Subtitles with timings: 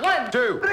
[0.00, 0.71] One, two, three,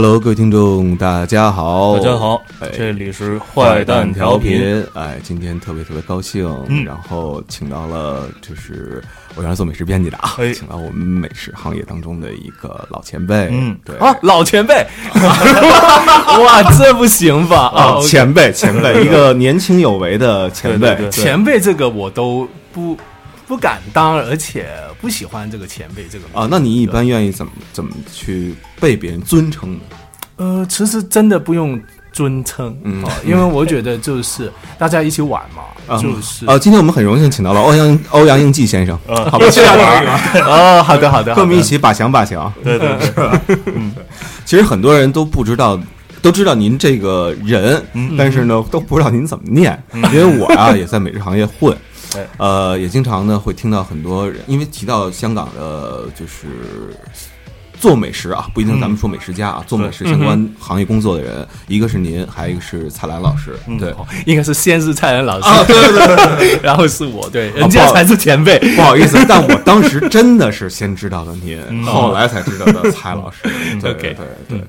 [0.00, 4.86] Hello，各位听众，大家好，大家好，哎这里是坏蛋调频。
[4.94, 6.84] 哎，今天特别特别高兴，嗯。
[6.84, 9.02] 然后请到了，就是
[9.34, 10.54] 我原来做美食编辑的啊，哎。
[10.54, 13.76] 请到我们美食行业当中的一个老前辈，嗯。
[13.84, 13.96] 对。
[13.96, 14.86] 啊，老前辈，
[15.18, 17.62] 哇，这不行吧？
[17.74, 21.10] 啊，啊，前辈前辈，一个年轻有为的前辈，对对。
[21.10, 21.10] 对。
[21.10, 22.96] 前辈这个我都不
[23.48, 24.68] 不敢当，而且
[25.00, 29.80] 不喜欢这个前辈这个名啊，那你一般愿意怎么怎么去被别人尊称呢？
[30.36, 31.80] 呃，其实真的不用
[32.12, 33.02] 尊称，嗯。
[33.02, 39.16] 哦因为我觉得就是 大家一起玩嘛，啊就是啊，今天我们很荣幸请到了欧阳欧阳应季先生，嗯。
[39.30, 39.66] 好吧， 谢谢
[40.44, 42.52] 哦，好的好的，跟我们一起把翔把翔。
[42.62, 43.40] 对对对，
[44.44, 45.80] 其实很多人都不知道，
[46.20, 48.14] 都知道您这个人，嗯。
[48.16, 49.82] 但是呢，都不知道您怎么念。
[49.94, 51.74] 因为我呀、也在美食行业混。
[51.74, 51.78] 哎，
[52.38, 56.46] 呃，也经常呢会听到很多人，因为提到香港的，就是
[57.78, 63.90] 做美食啊，不一定咱们说美食家啊，做美食相关行业工作的人，一个是您，还有一个是蔡澜老师，对。
[63.92, 68.58] 哦应该是先是蔡澜老师，啊，对对对对， 然后是我，对，人家才是前辈。
[68.74, 73.38] 不好意思，但我当时真的是先知道的您，嗯后来才知道的蔡老师。
[73.80, 74.16] 对对
[74.48, 74.64] 对。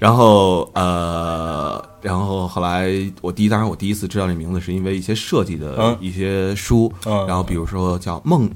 [0.00, 2.88] 然后呃，然后后来
[3.20, 8.50] 我第一，当然我第一次知道这名字是因为一些设计的嗯一些书，嗯然后比如说叫梦，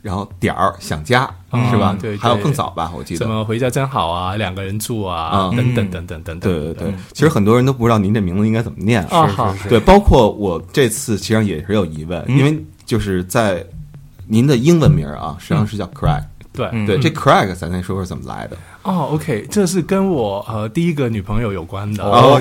[0.00, 1.94] 然后点儿想家嗯是吧？
[2.00, 3.28] 对对还有更早吧，我记得怎。
[3.28, 6.40] 么回家真好啊，两个人住啊，啊等等等等等等。
[6.40, 9.04] 对对对，其实很多人都不知道您这名字应该怎么念。
[9.08, 13.62] 啊，好，对，包括我这次其实也是有疑问，因为就是在
[14.26, 16.24] 您的英文名啊，实际上是叫 Craig。
[16.52, 18.56] 对，对，这 Craig 咱先说说怎么来的。
[18.82, 22.02] 哦，OK，这是跟我呃第一个女朋友有关的。
[22.02, 22.40] 哦，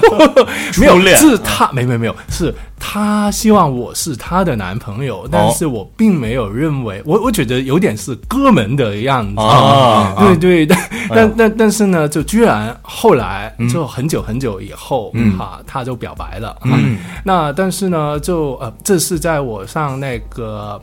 [0.80, 9.40] 没有是他没没没有，是她希望我是她的男朋友，但是我并没有认为，我我觉得有点是哥们的样子。
[9.40, 16.56] 啊 对对，但但但但是呢，就居然后来就很久很久以后，哈，他就表白了。
[16.64, 20.80] 嗯，那但是呢，就呃，这是在我上那个。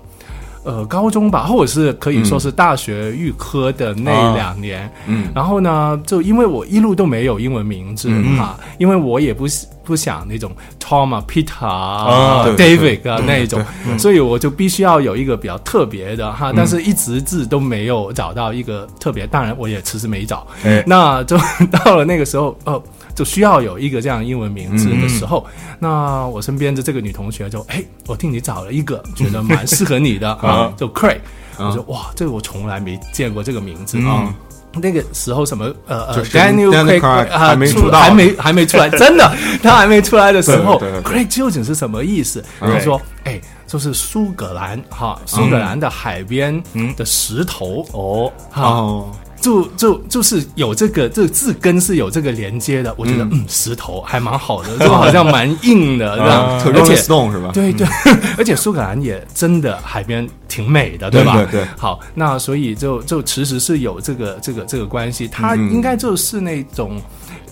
[0.63, 5.27] 呃，高中吧，或者是可以说是大学预科的那两年，嗯。
[5.35, 9.45] 然后呢，就因为我一路都没有英文名字哈，因为我也不
[9.83, 13.61] 不想那种 Tom 啊、Peter 啊、David 啊那一种，
[13.97, 20.83] 所以我就必须要有一个比较特别的哈，但是一直字都没有找到一个特别，当然我也迟迟没找，哎。
[20.87, 21.37] 那就
[21.83, 22.81] 到了那个时候，呃。
[23.15, 25.45] 就需要有一个这样英文名字的时候，
[25.79, 31.19] 那我身边的这个女同学就，哎，我替你找了一个，觉得蛮适合你的 啊，就 Craig，
[31.57, 34.33] 我说哇，这个我从来没见过这个名字啊。
[34.81, 37.99] 那个时候什么呃呃 Daniel Craig 还没出道。
[37.99, 39.31] 还没还没出来， 真的，
[39.61, 42.43] 他还没出来的时候，Craig 究竟是什么意思？
[42.59, 46.59] 他说，哎，就是苏格兰哈，苏格兰的海边
[46.97, 49.11] 的石头哦，哈，哦，
[49.43, 57.51] 就就就是有这个这个字根是有这个连接的，我觉得嗯石头还蛮好的，就好像蛮硬的这样，特而且 Stone 是吧？
[57.53, 57.85] 对对，
[58.39, 61.33] 而且苏格兰也真的海边挺美的，吧？
[61.33, 67.01] 对对对好，那所以就就其实是有这个这个这个关系，它嗯应该就是那种。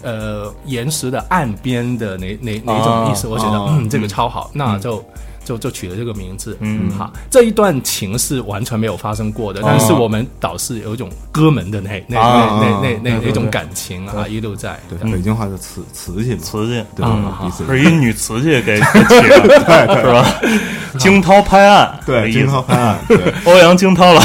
[0.04, 3.28] 呃，岩石的岸边的哪哪哪种意思？
[3.28, 4.96] 哦我觉得哦嗯，这个超好，那就
[5.52, 6.58] 就就取了这个名字。
[6.62, 6.90] 嗯。
[6.98, 14.80] 好，这一段情是完全没有发生过的，但是我们导师有一种哥们的那那啊那那那那那种感情啊，一路在。
[14.90, 17.68] 对，北京话叫瓷瓷器嘛，瓷器， 对？
[17.68, 17.84] 是。
[17.84, 20.26] 一女瓷器给给起的，是吧？
[20.98, 24.22] 惊涛拍岸，对，惊涛拍岸，对，欧阳惊涛了，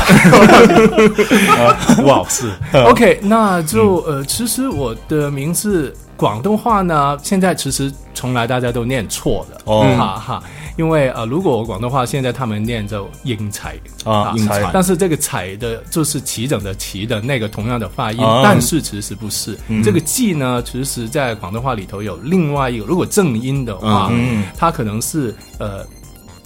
[2.04, 2.50] 哇，是。
[2.72, 9.83] OK，那就呃，其实我的名字广东话呢，现在其实从来大家都念错了哦。
[9.98, 10.42] 哈哈，
[10.77, 14.68] 因为呃，如果我广东话现在他们念就英才啊英才。
[14.72, 18.41] 但是这个才的就是齐整的齐的那个同样的发音，啊。
[18.42, 24.45] 但是其实不是、这个记呢，其实在广东话里头有另外一个，如果正音的话，嗯。
[24.57, 25.84] 它可能是呃。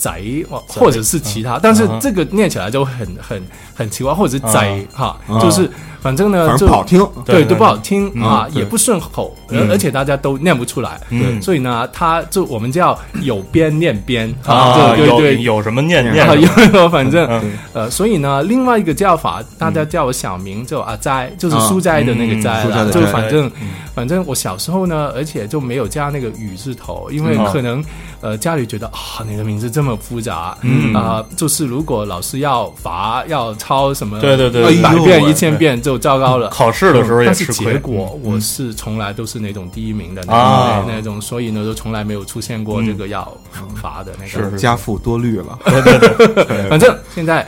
[0.00, 0.10] 仔
[0.48, 3.42] 或或者是其他，但是嗯这个念起来就很很
[3.74, 5.70] 很奇怪，或者是仔哈，嗯就是
[6.00, 7.08] 反正呢，反就正不好听。
[7.24, 9.70] 对对，都不好听嗯啊，也不顺口，而嗯。
[9.70, 11.00] 而且大家都念不出来。
[11.10, 11.40] 嗯。
[11.42, 15.42] 所以呢，他就我们叫有边念边啊，对对对。
[15.42, 23.68] 有什么念念有有，反正嗯呃，所以呢，另外一个叫法，大家叫我小名，就阿斋，就是啊书斋的那个斋就反正嗯。
[23.94, 27.44] 反正我小时候呢，而且就没有加那个雨字头，因为嗯。
[27.52, 27.84] 可能
[28.20, 30.94] 呃家里觉得啊，你的名字这么复杂，嗯。
[30.94, 36.48] 啊，就是如果老师要罚要抄什么，对对对一百遍一千遍就糟糕了。
[36.48, 37.46] 考试的时候也但是。
[37.52, 43.36] 结果我是从来都是那种第一名的那那种，所以呢就从来没有出现过这个要
[43.76, 44.50] 罚的那个。
[44.50, 45.58] 是家父多虑了，
[46.68, 47.46] 反正现在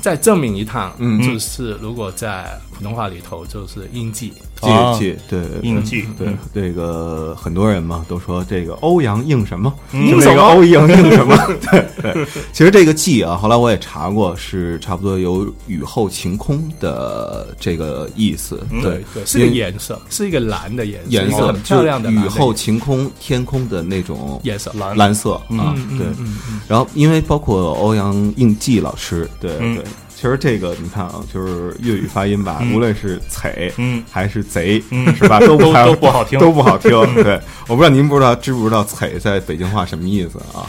[0.00, 4.98] 再证明一趟，嗯就是如果在普通话里头就是音记，记啊。
[4.98, 10.10] 记对印记对，这个很多人嘛都说这个欧阳应什么，嗯。
[10.10, 11.36] 就那个欧阳应什么，
[11.70, 12.26] 对对。
[12.52, 18.80] 其实这个记啊，后来我也查过，是差不多有雨后晴空的这个意思，嗯。
[18.80, 24.72] 对对，是个颜色，是一个蓝的颜色，颜色很漂亮的雨后晴空，天空的那种颜色。
[24.78, 24.96] 蓝。
[24.96, 26.06] 蓝色啊，嗯对。
[26.68, 29.76] 然后因为包括欧阳应季老师，对嗯。
[29.76, 29.84] 对。
[30.22, 35.40] 其实这个你看啊，就是粤语发音吧，嗯无论是“贼”嗯还是“贼”，嗯是吧？
[35.40, 36.90] 都都还都不好听都不好听。
[37.24, 40.62] 对，我不知道您不知道知不知道“贼”在北京话什么意思啊？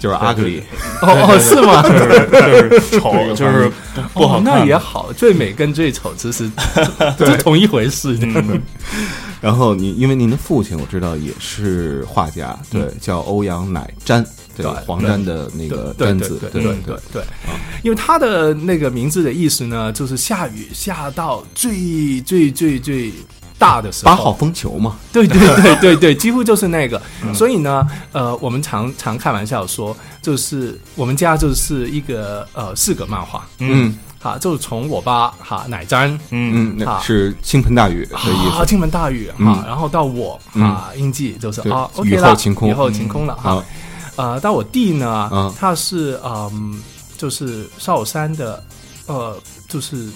[0.00, 0.62] 就是 ugly。
[1.02, 1.82] 哦哦，是吗？
[1.84, 4.42] 就是就是丑，就是不不好哦。
[4.42, 6.50] 那也好，最美跟最丑其实
[7.18, 8.16] 是同一回事。
[8.22, 8.62] 嗯
[9.42, 14.24] 然后您因为您的父亲我知道也是画家，对，叫欧阳乃瞻，
[14.56, 17.22] 对对，黄沾的那个对瞻字，对对对对
[17.82, 23.12] 因为他的那个名字的意思呢，就是下雨下到最最最最
[23.58, 27.00] 大的时候，八号风球嘛，对对对对对，几乎就是那个。
[27.34, 33.96] 所以呢，呃，我们常常开玩笑说，就是我们家就是一个呃四个漫画，嗯。
[34.18, 38.66] 哈，就是从我爸哈奶粘嗯嗯，那啊是倾盆大雨的意啊，思。
[38.66, 39.54] 倾盆大雨嗯。
[39.54, 42.68] 哈，然后到我啊，英记就是啊雨，后晴空。
[42.68, 43.50] 雨后晴空了哈。
[43.56, 43.64] 啊。
[44.16, 46.82] 呃，但我弟呢嗯，他是嗯，
[47.16, 48.62] 就是少山的，
[49.06, 50.08] 呃，就是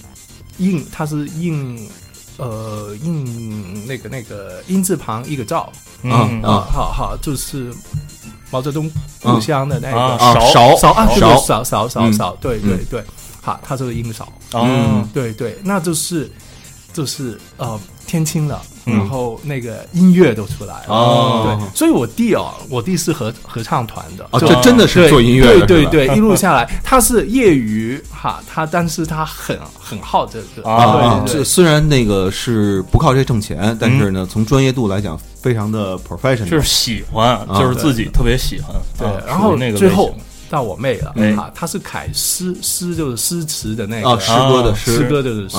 [0.59, 1.89] 印，他是印。
[2.37, 5.71] 呃，印那个那个音字旁一个赵。
[6.03, 7.71] 嗯啊啊，好好，就是
[8.51, 10.41] 毛泽东故乡的那啊个啊，勺。
[10.51, 10.77] 勺。
[10.77, 12.13] 少啊，对对勺少少少嗯。
[12.15, 12.87] 少，对对嗯。
[12.89, 13.05] 对，
[13.43, 16.33] 好，他就是音少，嗯，对对，那就是
[16.93, 20.85] 就是呃天青了，嗯然后那个音乐都出来了。
[20.89, 36.49] 哦对，所以我弟哦，我弟是合合唱团的哦，这真的是做音乐的，对对对，一路下来，他是业余哈，他但是他很很好这个，啊这虽然那个是不靠这挣钱，但是呢，从专业度来讲，非常的 professional。
[36.49, 38.75] 就是喜欢，啊就是自己特别喜欢。
[38.99, 40.15] 对啊，然后那个最后
[40.51, 41.31] 到我妹了哎。
[41.31, 44.11] 啊，她是凯诗，诗就是诗词的那个。
[44.11, 45.57] 啊，诗歌的诗，诗歌就是诗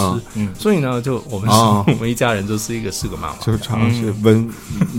[0.59, 1.83] 所以呢，就我们是啊。
[1.87, 4.49] 我们一家人就是一个四个妈妈，就是唱嗯是文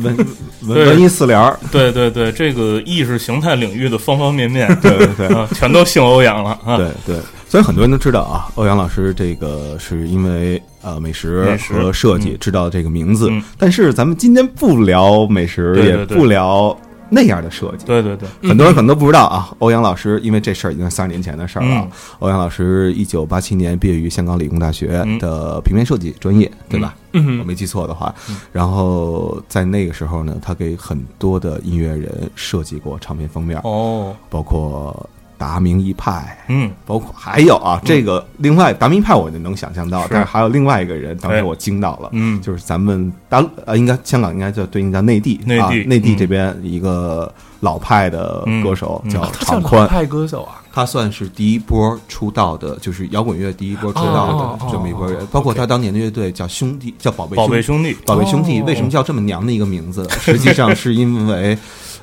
[0.02, 0.26] 文
[0.66, 5.26] 文文艺四联儿，对对对，这个意识形态领域的方方面面， 对对对。
[5.28, 6.76] 啊，全都姓欧阳了啊。
[6.76, 7.16] 对对。
[7.48, 12.38] 所以很多人都知道啊，欧阳老师这个是因为呃美食和设计嗯。
[12.40, 16.74] 知道这个名字嗯，但是咱们今天不聊美食，也不聊
[17.14, 17.84] 那样的设计。
[17.84, 21.68] 对对对，很多人可能都不知道啊，欧阳老师，因为这事儿已经是三十年前的事儿了。
[21.70, 21.90] 嗯。
[22.20, 25.18] 欧阳老师一九八七年毕业于香港理工大学嗯。
[25.18, 26.94] 的平面设计专业，对吧？
[27.12, 27.38] 嗯。
[27.38, 28.14] 我没记错的话，
[28.50, 35.08] 然后在那个时候呢，他给很多的音乐人设计过唱片封面，哦，包括
[35.42, 41.42] 达明一派，嗯，包括还有啊，这个另外达明一派我就能想象到，但是还有另外一个人，当时哎。
[41.42, 42.40] 我惊到了，嗯。
[42.40, 49.10] 就是咱们大呃，应该香港应该叫对应叫内地，内地啊、内地嗯这边一个老派的歌手嗯。
[49.10, 58.64] 叫常宽，派歌手啊，他算是第一波出道的，就是摇滚乐第一波出道哦的这么一波人哦，包括他当年的乐队叫兄弟，叫宝贝宝贝兄兄弟，宝贝兄弟哦。
[58.64, 60.08] 为什么叫这么娘的一个名字？
[60.20, 61.58] 实际上是因为，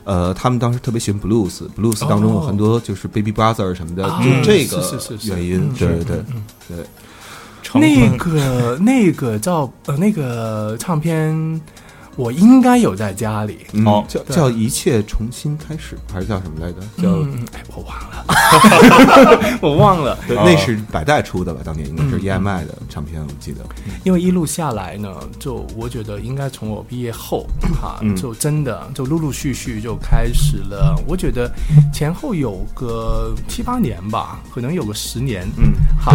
[0.10, 4.20] 呃，他们当时特别喜欢 blues，blues 当中有很多就是 Baby Brother 什么的，啊。
[4.24, 4.82] 就这个
[5.26, 6.24] 原因嗯，对对对
[6.70, 6.86] 对。
[7.76, 11.62] 那个那个叫呃那个唱片，
[12.20, 13.60] 我应该有在家里。
[13.72, 16.80] 嗯哦叫叫一切重新开始，还是叫什么来着？
[17.02, 21.62] 叫嗯，哎，我忘了， 我忘了，对，哦那是百代出的吧？
[21.64, 23.64] 当年应该是嗯 EMI 的唱片，我记得。
[24.04, 25.10] 因为一路下来呢，
[25.40, 27.48] 就我觉得应该从我毕业后
[27.82, 31.02] 哈， 嗯就真的就陆陆续续就开始了。
[31.08, 31.50] 我觉得
[31.94, 36.14] 前后有个七八年吧，可能有个十年，嗯，哈，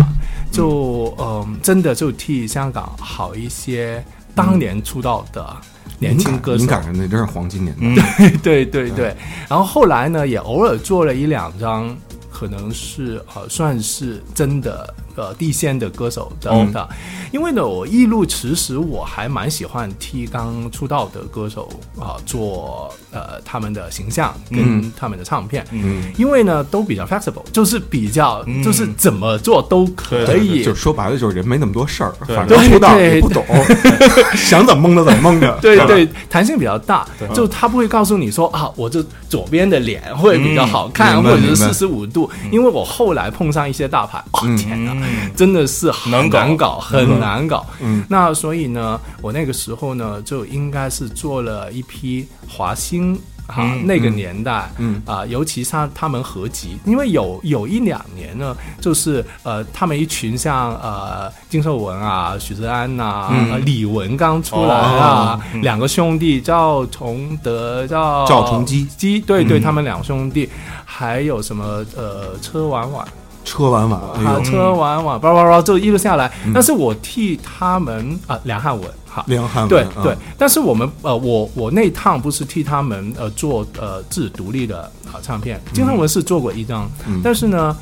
[0.53, 5.57] 就嗯、真的就替香港好一些当年出道的
[5.99, 8.03] 年轻歌手敏感人那真是黄金年代。
[8.19, 9.15] 嗯， 对对对，
[9.49, 11.97] 然后后来呢，也偶尔做了一两张，
[12.31, 16.89] 可能是呃算是真的呃地线的歌手的、哦的，
[17.33, 21.69] 因为呢，我一路其实我还蛮喜欢替刚出道的歌手
[22.01, 28.63] 啊、做呃他们的形象跟他们的唱片，嗯，因为呢都比较 flexible，就是比较、嗯。
[28.65, 33.45] 就是怎么做都可对以，就说白了，就是人没那么多事儿，反正出道不懂，
[34.35, 35.57] 想怎么蒙着怎么蒙的。
[35.61, 42.31] 对对，弹性比较大，就他不会告诉你说啊，我这左边的脸会比较好看，嗯或者是四十五度。
[42.51, 45.04] 因为我后来碰上一些大牌，哦天哪，嗯
[45.37, 46.79] 真的是很难搞。
[46.79, 47.67] 很难搞。
[47.81, 53.19] 嗯，那所以呢，我那个时候呢，就应该是做了一批华星。
[53.47, 55.03] 哈、嗯那个年代，嗯。
[55.05, 63.53] 啊、尤其像他们合集，因为有有一两年呢，就是呃，他们一群像呃金秀文啊、许志安呐、嗯。
[63.53, 68.87] 呃李玟刚出来啊，两个兄弟赵崇德、赵赵崇基。
[68.97, 69.63] 基，对对，嗯。
[69.63, 70.49] 他们两兄弟，
[70.87, 73.07] 还有什么呃车婉婉，
[73.45, 76.31] 车婉婉，哎啊，车婉婉，叭叭叭，就一路下来。
[76.45, 76.53] 嗯。
[76.55, 87.21] 但是我替他们啊，梁汉文，哈，梁汉文，对啊对，，但是我们呃，我我那趟不是替他们呃做呃自己独立的啊唱片，金汉文是做过一张，嗯。
[87.23, 87.77] 但是呢，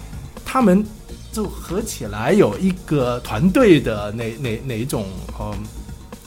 [0.45, 0.85] 他们
[1.33, 5.07] 就合起来有一个团队的哪哪哪一种
[5.41, 5.55] 嗯，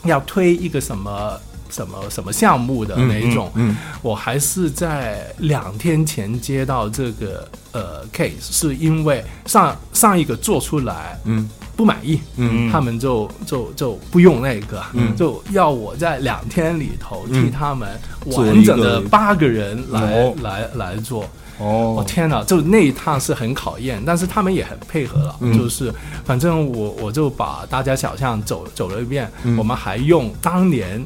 [0.05, 1.39] 要推一个什么。
[1.75, 11.49] 什么什么项目的嗯那一种，嗯我还是在两天前接到这个呃 case，是因为上上一个做出来嗯。
[11.75, 12.71] 不满意，嗯。
[12.71, 15.13] 他们就就就不用那个，嗯。
[15.17, 17.43] 就要我在两天里头嗯。
[17.43, 20.33] 替他们完整的八个人来、哦。
[20.41, 21.27] 来来做。
[21.57, 25.57] 哦，天哪，就那一趟是很考验，但是他们也很配合了，嗯。
[25.57, 29.57] 就是反正我我就把大家小巷走走了一遍，嗯。
[29.57, 31.05] 我们还用当年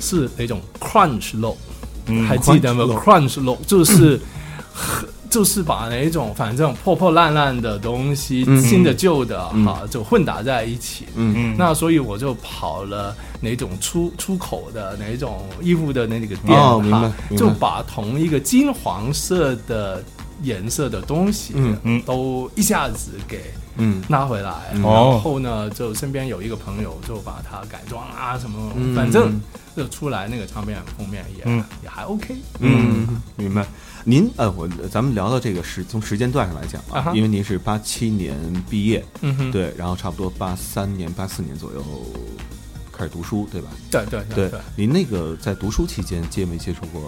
[0.00, 1.54] 是那种 crunch low，、
[2.06, 4.18] 嗯还记得吗 crunch？crunch low 就是。
[5.30, 11.06] 就是把那一种反正破破烂烂的东西，嗯新的旧的嗯哈、就混打在一起。
[11.14, 20.02] 嗯嗯，那所以我就跑了哪种出出口的哪种衣服的那个店，哈就把同一个金黄色的
[20.42, 23.38] 颜色的东西，嗯嗯都一下子给
[23.80, 24.52] 嗯拿回来。
[24.74, 29.40] 然后呢，就身边有一个朋友就把它改装啊什么，嗯反正
[29.76, 32.36] 就出来那个唱片封面也、嗯也还 OK。
[32.60, 33.66] 嗯，明白。
[34.04, 38.34] 您呃，我咱们聊到这个时从时间段上来讲啊，因为您是八七年
[38.68, 41.84] 毕业，嗯哼，对，然后差不多八三年、八四年左右
[42.90, 43.68] 开始读书，对吧？
[43.90, 47.02] 对对对对，您那个在读书期间接没接触过，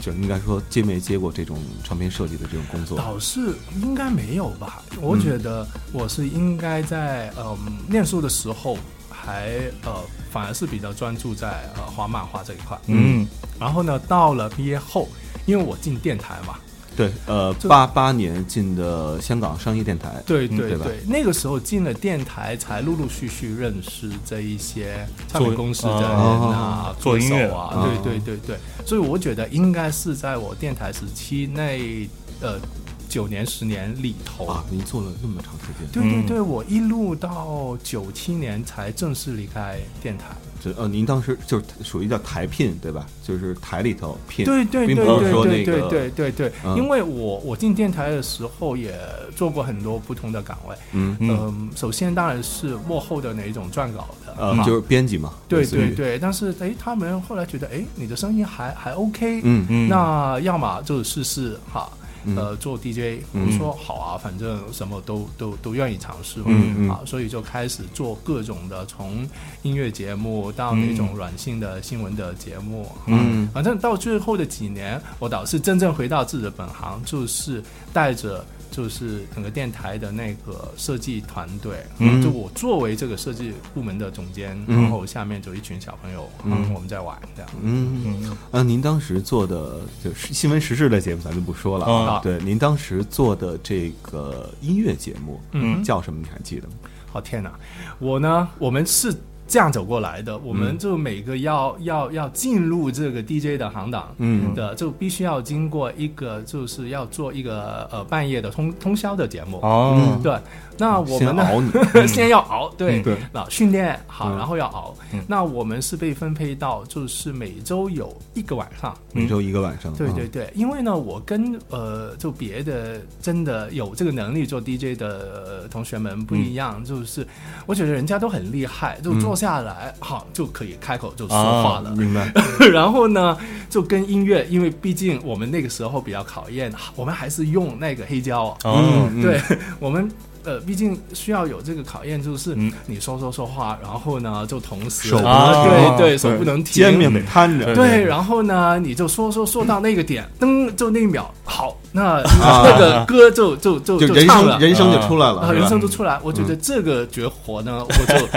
[0.00, 2.96] 就应该说接没接过这种唱片设计的这种工作？
[2.96, 4.82] 导师应该没有吧？
[5.00, 7.56] 我觉得我是应该在嗯
[7.88, 8.78] 念书的时候
[9.10, 9.94] 还呃
[10.30, 12.78] 反而是比较专注在呃画漫画这一块。
[12.86, 13.26] 嗯
[13.58, 15.08] 然后呢，到了毕业后，
[15.44, 16.58] 因为我进电台嘛，
[16.98, 20.84] 对，呃，八八年进的香港商业电台，对嗯对吧？
[20.84, 32.58] 对对，那个时候进了电台，才陆陆续续认识这一些唱片公司的人啊，做音乐啊，哦对对对对，所以我觉得应该是在我电台时期内呃
[33.08, 40.24] 九年十年里头啊，您做了那么长时间，嗯对对对，我一路到九七年才正式离开电台。
[40.60, 43.06] 这呃，您当时就是属于叫台聘对吧？
[43.22, 48.98] 就是台里头聘，对对对并对不是说那对对个对对对，嗯因为我我进电台的时候也
[49.36, 50.74] 做过很多不同的岗位。
[50.92, 56.18] 嗯嗯嗯，首先当然是幕后的那一种撰稿的，呃，就是编辑嘛，对对，对。
[56.18, 61.88] 但是哎，他们后来觉得哎，你的声音还还 OK，嗯嗯，那要么就试试哈。
[62.28, 62.36] 嗯。
[62.36, 63.58] 呃，做 DJ，我嗯。
[63.58, 69.28] 说好啊，反正什么都都都愿意尝试嘛，啊，所以就开始做各种的，从
[69.62, 73.48] 音乐节目到那种软性的新闻的节目，啊嗯。
[73.52, 78.44] 反正到最后的几年，我倒是真正回到自己的本行，就是带着
[78.78, 87.50] 就是整个电台的那个设计团队，嗯就我作为这个设计部门的总监，嗯然后下面就一群小朋友，嗯嗯，我们在玩这样。
[87.60, 92.14] 嗯嗯呃，您当时做的就是新闻时事类节目，咱就不说了啊。
[92.14, 96.20] 啊对，您当时做的这个音乐节目，嗯叫什么？
[96.22, 96.74] 你还记得吗？
[97.10, 97.50] 好天哪！
[97.98, 99.12] 我呢，我们是
[99.48, 104.54] 这样走过来的，我们就每个要、要要进入这个 DJ 的行当，嗯。
[104.54, 109.58] 的就必须要经过一个，就是要做一个呃半夜的通通宵的节目。
[109.62, 110.36] 哦，对，
[110.78, 111.44] 那我们呢？
[111.44, 115.20] 先熬你， 先要熬，对嗯对，那训练好，嗯然后要熬嗯。
[115.26, 118.96] 那我们是被分配到，就是每周有一个晚上。
[119.12, 119.92] 每周一个晚上。
[119.92, 127.26] 啊对对对，因为呢，我跟呃，就别的真的有这个能力做 DJ 的、呃、同学们不一样，就是
[127.66, 131.90] 我觉得人家都很厉害，就坐下来好、就可以开口就说话了。
[131.96, 132.32] 明白。
[132.72, 133.36] 然后呢，
[133.68, 138.56] 就跟音乐，因为毕竟我们那个时候比较考验，我们还是用那个黑胶。
[138.64, 139.40] 哦，嗯对
[139.80, 140.08] 我们
[140.48, 142.72] 呃，毕竟需要有这个考验，就是嗯。
[142.86, 154.58] 你说说说话，然后呢就同时手对对，对手不能停，肩面得摊着，对，然后呢，你就说说说到那个点，噔，就那一秒，好，那啊 那个歌就就就就人唱了。
[154.58, 158.28] 生人生就出来了，啊，人生就出来，我觉得这个绝活呢，我就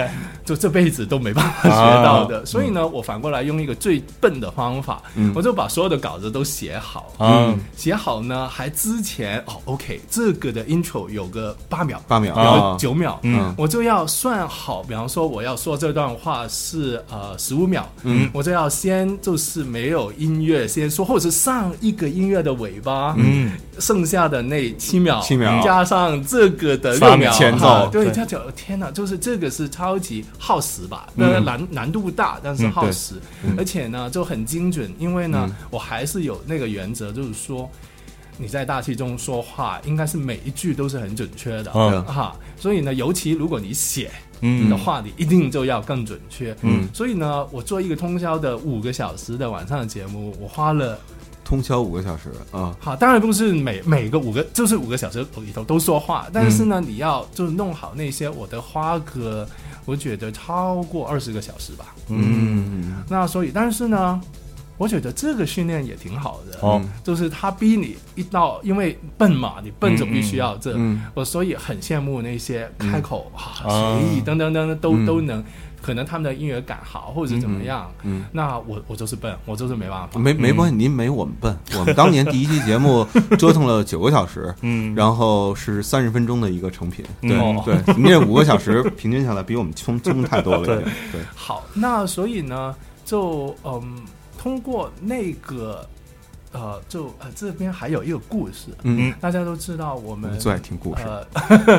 [0.44, 2.44] 就这辈子都没办法学到的。
[2.44, 5.32] 所以呢，我反过来用一个最笨的方法，嗯。
[5.34, 12.72] 我就把所有的稿子都写好，嗯，写好呢，还之前哦，OK，这个的 intro 有个八秒，八秒有啊。
[12.72, 13.54] 个九秒，嗯。
[13.56, 23.41] 我就要算好，比方说我要说这段话是呃十五秒，嗯，我就要先就是没有音乐先说，或者是上一个音乐的尾巴，嗯，
[23.78, 31.08] 剩下的那七秒，七秒加上这个的六秒前奏啊对，对这样讲，天哪，就是这个是超级耗时吧？
[31.16, 33.14] 嗯那难难度大，但是耗时，
[33.56, 37.70] 而且呢就很精准，因为呢我还是有那个原则，就是说。
[38.38, 42.34] 你在大气中说话，应该是每一句都是很准确的，嗯哈。
[42.56, 46.56] 所以呢，尤其如果你写你的话，你一定就要更准确。
[46.62, 50.98] 嗯，所以呢，我做一个通宵的五个小时的晚上的节目，我花了
[51.52, 59.46] 通宵五个小时啊，好，当然不是每每个五个，就是五个小时里头都说话，但是呢，你要就是弄好那些，我的花格，
[59.84, 61.94] 我觉得超过二十个小时吧。
[62.08, 63.04] 嗯。
[63.06, 64.18] 那所以，但是呢，
[64.78, 66.80] 我觉得这个训练也挺好的，哦。
[67.04, 75.04] 就是他逼你一到，因为笨嘛，你笨就必须要这，嗯我所以很羡慕那些开口啊、啊随意等等等等都、嗯。
[75.04, 75.44] 都能，
[75.82, 77.90] 可能他们的音乐感好，或者是怎么样。
[78.04, 78.24] 嗯。
[78.32, 80.18] 那我我就是笨，我就是没办法。
[80.18, 81.54] 没没关系，您没我们笨。
[81.78, 83.04] 我们当年第一期节目
[83.36, 87.04] 折腾了九个小时， 嗯，然后是三十分钟的一个成品。
[87.20, 90.62] 对哦对，您这五个小时平均下来比我们轻 轻太多了。
[90.62, 90.76] 已经
[91.12, 92.74] 对，好，那所以呢，
[93.04, 94.00] 就嗯，
[94.38, 95.86] 通过那个
[96.52, 101.02] 呃，就呃这边还有一个故事，嗯，大家都知道我我们们最爱听故事。
[101.04, 101.26] 呃，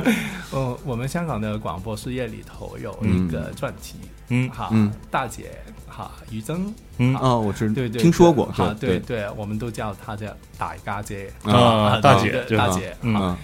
[0.52, 3.98] 呃，我们香港的广播事业里头有一个专题，
[4.30, 5.52] 嗯哈，嗯大姐
[5.88, 10.28] 哈于增，嗯哦，我知对对，听说过，哈，对对，对，我们都叫她叫
[10.58, 13.38] 大家姐啊大姐大姐，嗯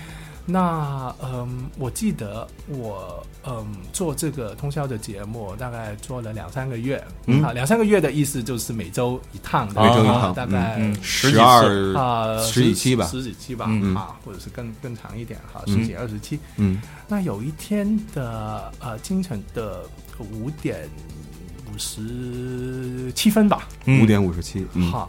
[0.52, 7.02] 那嗯，我记得我嗯做这个通宵的节目，大概做了两三个月。
[7.28, 7.44] 嗯？
[7.44, 13.06] 啊，两三个月的意思就是每周一趟的，每周一趟大概嗯十几二啊十几期吧。
[13.06, 15.80] 十几期吧，嗯啊，或者是更更长一点哈，嗯。
[15.80, 16.40] 十几二十期。
[16.58, 16.82] 嗯。
[17.08, 19.84] 那有一天的呃清晨的
[20.32, 20.90] 五点
[21.72, 24.02] 五十七分吧，嗯。
[24.02, 24.92] 五点五十七，嗯。
[24.92, 25.08] 哈，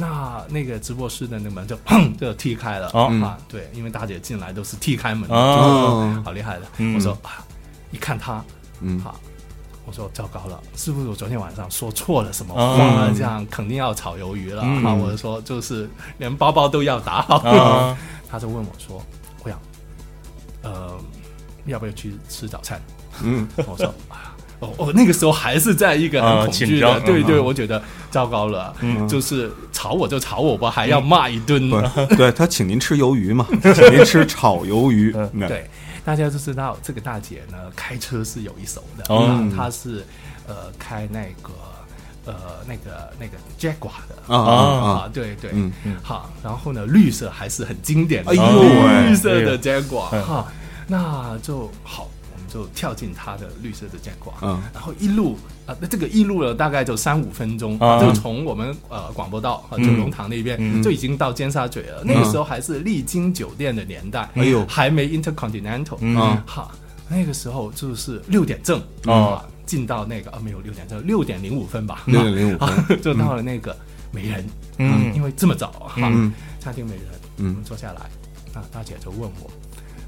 [0.00, 6.66] 那那个直播室的那门就砰 就踢开了、哦啊，对，因为大姐进来都是踢开门的，啊哦好厉害的。
[6.78, 7.44] 嗯我说啊，
[7.90, 8.42] 一看他，
[8.80, 9.20] 嗯好，
[9.84, 13.10] 我说糟糕了，是不是我昨天晚上说错了什么啊话？
[13.14, 14.62] 这样肯定要炒鱿鱼了。
[14.64, 17.36] 嗯啊，我就说就是连包包都要打好。
[17.46, 17.96] 啊
[18.30, 19.04] 他就问我说，
[19.42, 19.60] 我想，
[20.62, 20.96] 呃，
[21.66, 22.80] 要不要去吃早餐？
[23.22, 24.29] 嗯我说啊，
[24.60, 27.44] 哦，我那个时候还是在一个啊很恐惧的，对对，嗯。
[27.44, 29.08] 我觉得糟糕了，嗯。
[29.08, 31.70] 就是吵我就吵我吧，还要骂一顿。
[32.16, 35.14] 对他请您吃鱿鱼嘛， 请您吃炒鱿鱼。
[35.16, 35.68] 嗯对，
[36.04, 39.24] 大家都知道这个大姐呢，开车是有一手的，哦。
[39.24, 40.04] 啊她是
[40.46, 41.52] 呃开那个
[42.26, 42.34] 呃
[42.68, 44.34] 那个那个 Jaguar 的。
[44.34, 44.54] 啊啊
[45.06, 50.22] 啊，对对，嗯好，然后呢，绿色还是很经典的，哎呦绿色的 Jaguar 嗯。
[50.22, 50.52] 哈，
[50.86, 52.09] 那就好，
[52.52, 54.60] 就跳进他的绿色的 Jaguar，嗯。
[54.74, 58.00] 然后一路啊，那这个一路了，大概就三五分钟，啊。
[58.00, 59.84] 就从我们呃广播道啊嗯。
[59.84, 60.82] 九龙塘那边、嗯。
[60.82, 62.02] 就已经到尖沙咀了。
[62.04, 64.66] 那个时候还是丽晶酒店的年代，哎呦。
[64.66, 66.16] 还没 Intercontinental，嗯。
[66.16, 66.70] 啊哈，
[67.08, 69.34] 那个时候就是六点正哦。
[69.34, 73.76] 啊，进到那个啊没有六点正，六点零五分吧，六点零五啊分，就到了那个
[74.10, 74.44] 没人，
[74.78, 74.90] 嗯。
[74.90, 76.32] 啊因为这么早哈，嗯。
[76.58, 77.04] 餐厅没人，
[77.38, 77.56] 嗯。
[77.64, 78.00] 坐下来，
[78.52, 79.50] 啊，大姐就问我，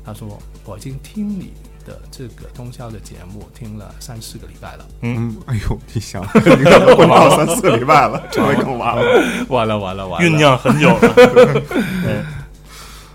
[0.04, 1.52] 她说我已经听你
[1.86, 4.86] 的这个通宵的节目听了三四个礼拜了。
[5.02, 9.02] 嗯，哎呦，你想，你看混到三四个礼拜了，这回更完了。
[9.48, 10.28] 完了完了完了！
[10.28, 11.14] 酝酿很久了。
[11.14, 12.22] 对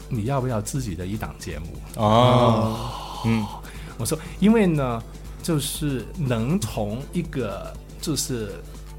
[0.09, 2.01] 你要不要自己的一档节目？
[2.01, 2.77] 啊，
[3.25, 3.45] 嗯
[3.97, 5.01] 我说，因为呢，
[5.43, 8.51] 就是能从一个就是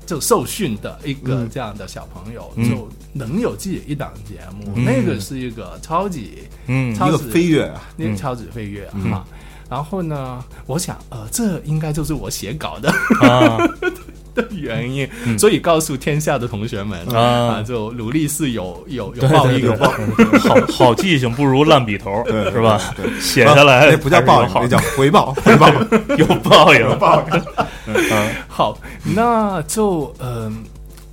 [0.04, 9.24] 就受训的一个嗯这样的小朋友，嗯就能有自己一档节目，嗯那个是一个超级嗯一个超级飞跃啊，那个超级飞跃嗯哈。
[9.68, 13.58] 然后呢，我想，呃，这应该就是我写稿的啊
[14.34, 20.38] 的原因，嗯所以告诉天下的同学们啊就努力是有有有报应对对的。
[20.38, 22.80] 好好记性不如烂笔头，对是吧？
[22.96, 25.68] 对，写下来那不叫报应，好那叫 回报，回报。
[26.16, 27.42] 有报应，报应。
[27.86, 30.62] 嗯好，那就嗯、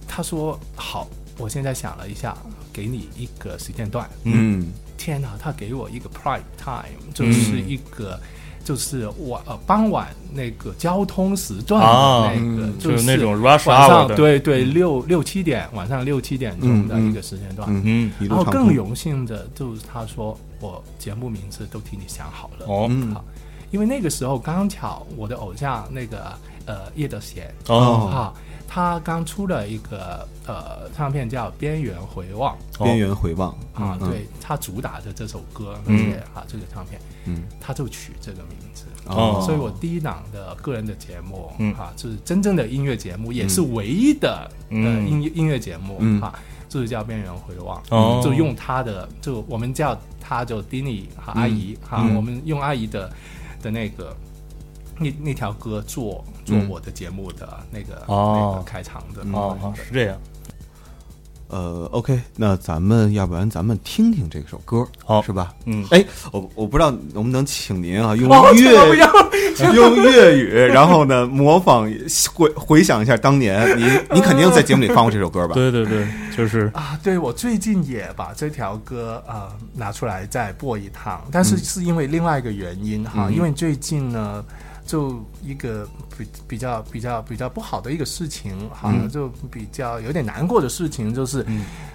[0.08, 2.38] 他说好，我现在想了一下，
[2.72, 4.08] 给你一个时间段。
[4.24, 8.20] 嗯天哪，他给我一个 prime time，就是一个。
[8.66, 17.70] 就是晚呃傍晚那个交通时段啊的那个，嗯就是那种 rush 晚 hour 上的，对对六六七点晚上六七点钟的一个时间段。
[17.70, 18.12] 嗯嗯。
[18.20, 22.88] 一然后更荣幸的就是他说我节目名字都替你想好了，哦。
[22.90, 23.14] 嗯。
[23.14, 23.24] 好，
[23.72, 26.34] 因为那个时候刚巧我的偶像那个
[26.66, 28.10] 呃叶德娴哦。
[28.12, 28.34] 啊，
[28.68, 33.52] 他刚出了一个呃唱片叫《边缘回望》边缘回望。
[33.74, 34.10] 啊，嗯。
[34.10, 35.98] 对他主打的这首歌，而嗯。
[35.98, 37.44] 且啊这个唱片嗯。
[37.60, 38.86] 他就取这个名字。
[39.06, 39.42] 哦。
[39.46, 41.74] 所以我第一档的个人的节目，嗯。
[41.76, 44.86] 啊，就是真正的音乐节目，也是唯一的、嗯。
[44.86, 46.22] 呃音乐音乐节目，嗯。
[46.22, 48.22] 啊，就是叫《边缘回望》，哦。
[48.24, 52.16] 就用他的，就我们叫他就 Dini 哈阿姨哈、嗯。
[52.16, 53.12] 我们用阿姨的
[53.62, 54.16] 的那个
[55.00, 60.18] 那那条歌做做嗯我的节目的那个、哦那个开场的，哦哦是这样，
[61.48, 65.22] 呃，OK，那咱们要不然咱们听听这首歌，好。
[65.22, 65.54] 是吧？
[65.66, 65.86] 嗯。
[65.92, 68.72] 哎，我我不知道能不能请您啊，用 哦，粤
[69.76, 71.90] 用粤语，然后呢模仿
[72.34, 75.54] 回回想一下当年，你你 肯定在节目里放过这首歌吧？
[75.54, 76.70] 对对对，就是。
[76.74, 83.34] 啊，对我最近也把这条歌呃拿出来再播一趟，但是是因为另外一个原因哈，嗯。
[83.36, 84.44] 因为最近呢。
[84.86, 89.10] 就一个比比较比较比较不好的一个事情哈，嗯。
[89.10, 91.44] 就比较有点难过的事情，就是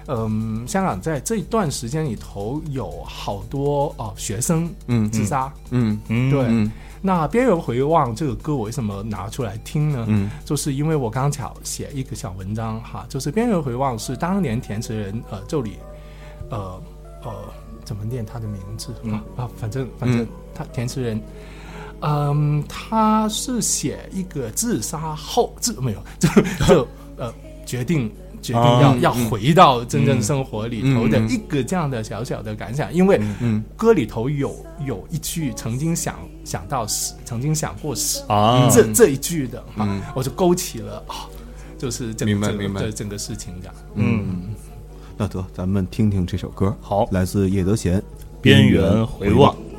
[0.07, 0.67] 嗯。
[0.67, 6.43] 香港在这一段时间里头有好多哦、学生嗯自杀，嗯嗯对。
[6.47, 6.69] 嗯
[7.01, 10.05] 那《边缘回望》这个歌，我为什么拿出来听呢？
[10.09, 10.29] 嗯。
[10.43, 15.77] 就是因为我刚巧写一个小文章哈，就是《边缘回望》是当年填词人呃这里
[16.49, 16.81] 呃
[17.23, 17.31] 呃
[17.85, 19.13] 怎么念他的名字、嗯。
[19.13, 21.19] 啊啊，反正反正他填词人。
[22.01, 26.29] 嗯，他是写一个自杀后自没有就
[26.67, 26.87] 就
[27.17, 27.33] 呃
[27.65, 28.11] 决定
[28.41, 40.01] 决定要、哦要回到真正生活里头的一个这样的小小的感想，因为嗯歌里头有有一句曾经想想到死，曾经想过死，啊，这这一句的哈，嗯。
[40.15, 41.29] 我就勾起了啊，
[41.77, 42.51] 就是这个这个明白。
[42.51, 43.71] 明白这整个事情的。
[43.93, 44.55] 嗯，
[45.17, 47.07] 那得咱们听听这首歌，好。
[47.11, 47.99] 来自叶德娴
[48.41, 49.53] 《边缘回望》。
[49.55, 49.70] 站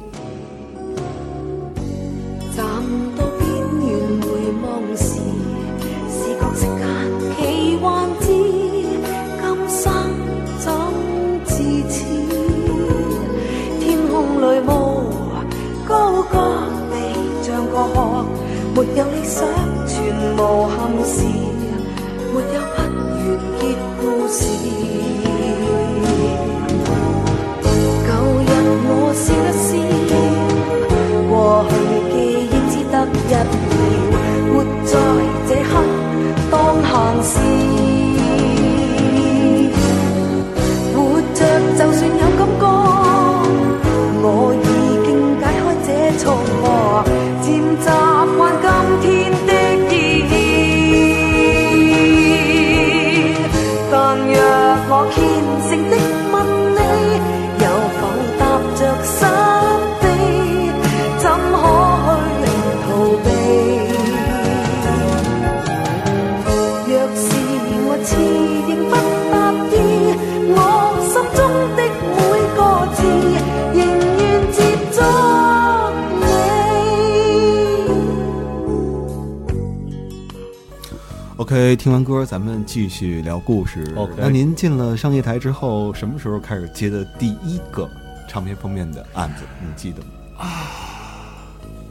[81.53, 83.93] OK，听完歌，咱们继续聊故事。
[83.95, 87.87] OK 那您进了商业台之后，什么时候开始接的第一个
[88.27, 89.45] 唱片封面的案子？
[89.61, 90.09] 你记得吗？
[90.39, 90.49] 啊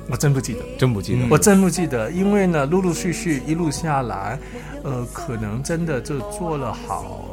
[0.10, 1.28] 我真不记得，真不记得。
[1.30, 4.40] 我真不记得，因为呢，陆陆续续一路下来，
[4.84, 7.24] 呃，可能真的就做了好，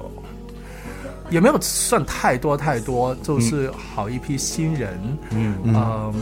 [1.31, 5.55] 也没有算太多太多，就是好一批新人，嗯。
[5.64, 6.14] 嗯、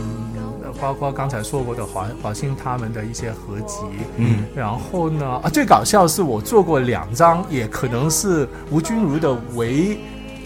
[0.81, 3.79] 包括刚才说过的华华星他们的一些合集，
[4.17, 9.97] 嗯，然后呢，啊，最搞笑是我做过两张，也可能是吴君如的唯。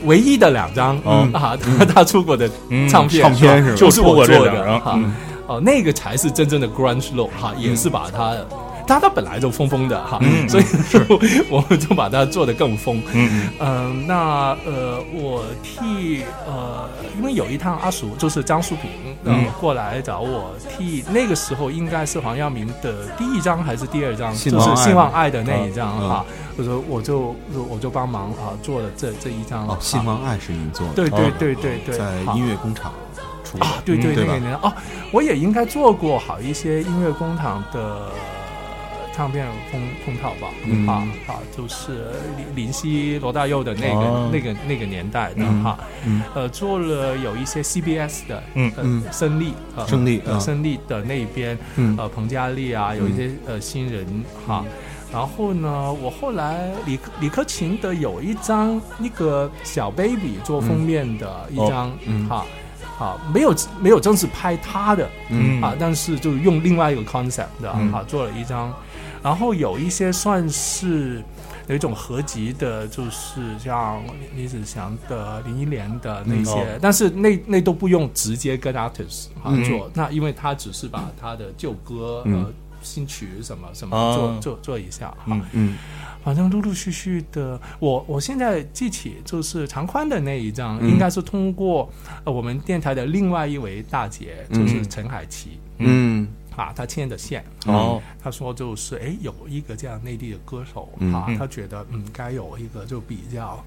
[0.05, 3.75] 唯一的两张、嗯啊，他他出过的嗯唱片，唱片是吧？
[3.77, 4.81] 就是我做的。
[4.95, 5.13] 嗯。
[5.45, 8.35] 哦，那个才是真正的 grunge rock 哈，也是把它，
[8.91, 10.63] 他他本来就疯疯的哈，嗯 所以
[11.49, 13.01] 我们就把它做得更疯。
[13.13, 18.89] 嗯嗯，那呃，我替呃，因为有一趟阿叔就是张淑平
[19.23, 19.45] 呃、嗯。
[19.59, 26.25] 过来找我替，那个时候应该是黄耀明的第一张还是第二张，就是信望爱的那一张嗯哈，
[26.57, 27.35] 我说我就
[27.69, 32.91] 我就帮忙啊做了这这一张哦，信望爱是您做的，对对哦对对对，在音乐工厂
[33.43, 33.57] 出。
[33.59, 34.33] 啊，对对，对吧？
[34.33, 34.73] 那个年哦，
[35.11, 38.07] 我也应该做过好一些音乐工厂的
[39.15, 40.87] 唱片封封套吧，嗯。
[40.87, 42.11] 啊啊，就是
[42.55, 44.29] 林林夕、罗大佑的那个、哦。
[44.31, 45.63] 那个那个年代的嗯。
[45.63, 46.21] 哈，嗯。
[46.33, 49.03] 呃，做了有一些 CBS 的，嗯呃嗯。
[49.11, 51.95] 胜利，呃胜利啊呃胜利的那边，嗯。
[51.97, 54.05] 呃，彭佳丽啊，有一些呃新人
[54.47, 54.63] 哈。
[55.11, 62.29] 然后呢，我后来李李克勤的有一张那个小 baby 做封面的一张，嗯。
[62.29, 62.45] 哈，
[62.97, 65.61] 好，没有没有正式拍他的，嗯。
[65.61, 67.91] 啊，但是就用另外一个 concept 的嗯。
[67.91, 68.73] 啊做了一张，
[69.23, 71.23] 然后有一些算是
[71.67, 74.01] 有一种合集的，就是像
[74.35, 76.79] 李子祥的、林忆莲的那些，嗯哦。
[76.81, 79.63] 但是那那都不用直接跟 artist 啊嗯。
[79.63, 82.43] 做，那因为他只是把他的旧歌、嗯。
[82.43, 82.53] 呃
[82.83, 84.39] 新曲什么什么哦。
[84.41, 85.25] 做、做做一下哈。
[85.27, 85.77] 嗯嗯。
[86.23, 90.89] 反正陆陆续续的，我我现在记起就是长宽的那一张，嗯。
[90.89, 91.87] 应该是通过
[92.23, 94.89] 呃我们电台的另外一位大姐，就是嗯。
[94.89, 95.59] 陈海琪。
[95.77, 101.11] 嗯啊，他牵的线，哦，他说就是哎，有一个这样内地的歌手、嗯。
[101.13, 103.63] 啊嗯，他觉得嗯，该有一个就比较，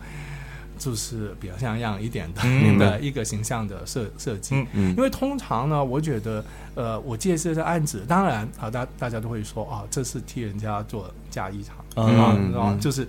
[0.79, 2.79] 就是比较像样一点的、嗯。
[2.79, 4.55] 的一个形象的设设计。
[4.55, 4.89] 嗯嗯。
[4.97, 6.45] 因为通常呢，我觉得
[6.77, 11.77] 呃，我借这个案子，当然啊，大大家都会说啊，这是替人家做嫁衣场。
[11.97, 12.55] 嗯。
[12.55, 13.09] 啊，就是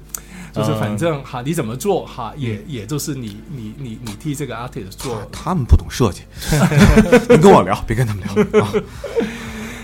[0.52, 5.22] 就是嗯反正哈，你怎么做哈，也也就是你你你你替这个 artist 做。
[5.32, 6.24] 他们不懂设计，
[7.30, 8.64] 你跟我聊，别跟他们聊。
[8.64, 8.72] 啊。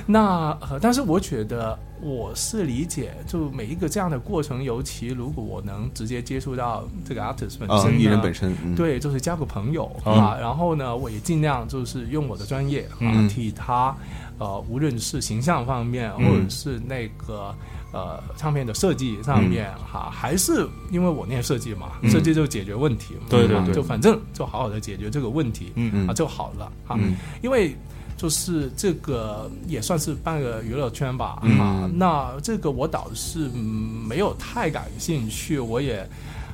[0.06, 13.28] 那呃，但是我觉得我是理解，就每一个这样的过程，尤其如果我能直接接触到这个 artist 本啊，身呢，艺人本身，嗯，对，就是交个朋友、嗯啊，然后呢，我也尽量就是用我的专业啊，嗯。
[13.30, 13.96] 替他
[14.40, 16.26] 呃，无论是形象方面，嗯。
[16.26, 17.54] 或者是那个
[17.94, 22.10] 呃唱片的设计上面哈、还是因为我念设计嘛，嗯。
[22.10, 23.66] 设计就解决问题嘛，啊对对。
[23.66, 26.08] 对就反正就好好的解决这个问题，嗯。
[26.08, 27.16] 啊就好了哈、嗯。
[27.44, 27.76] 因为。
[28.18, 31.60] 就是这个也算是半个娱乐圈吧，嗯。
[31.60, 33.62] 啊，那这个我倒是嗯
[34.08, 36.08] 没有太感兴趣，我也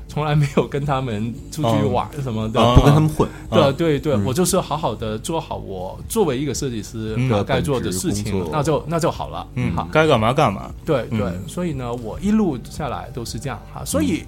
[0.07, 4.23] 从来没有跟他们出去哦玩什么的，啊不跟他们混，对对对，嗯。
[4.25, 7.15] 我就是好好的做好我作为一个设计师
[7.45, 9.47] 该做的事情那就那就好了。
[9.55, 10.71] 嗯好，，该干嘛干嘛。
[10.85, 11.41] 对对，嗯。
[11.47, 14.23] 所以呢，我一路下来都是这样哈，所以。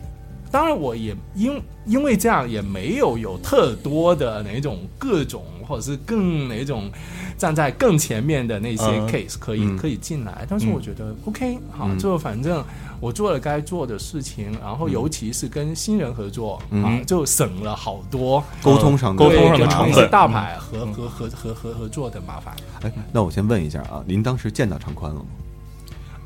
[0.51, 6.89] 当然，我也因因为这样也没有有特多的哪种各种或者是更哪种
[7.37, 9.07] 站在更前面的那些嗯。
[9.07, 9.77] case 可以、嗯。
[9.77, 11.97] 可以进来，但是我觉得 OK 好，嗯。
[11.99, 12.63] 就反正
[12.99, 16.83] 我做了该做的事情，然后尤其是跟新人合作、嗯。
[16.83, 20.09] 啊，就省了好多沟通上的沟通上的成本。
[20.09, 22.55] 大牌和和和和和合作的麻烦。
[22.81, 25.25] 哎，那我先问一下啊，您当时见到长宽了吗？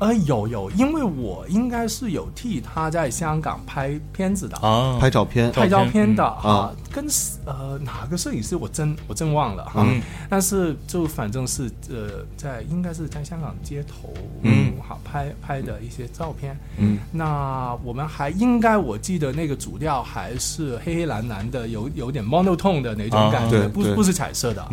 [0.00, 6.50] 呃，有有，因为我应该是有替他在香港拍片子的，啊，拍照片，拍照片的嗯。
[6.50, 7.06] 啊，跟
[7.44, 10.02] 呃哪个摄影师我真我真忘了哈，嗯。
[10.28, 14.72] 但是就反正是呃在应该是在香港街头嗯。
[14.86, 16.98] 好拍拍的一些照片，嗯。
[17.12, 24.66] 那我们还应该我记得那个主调还是黑黑蓝蓝的，有有点 monotone 的那种啊感觉，不不是彩色的，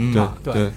[0.43, 0.71] 对对，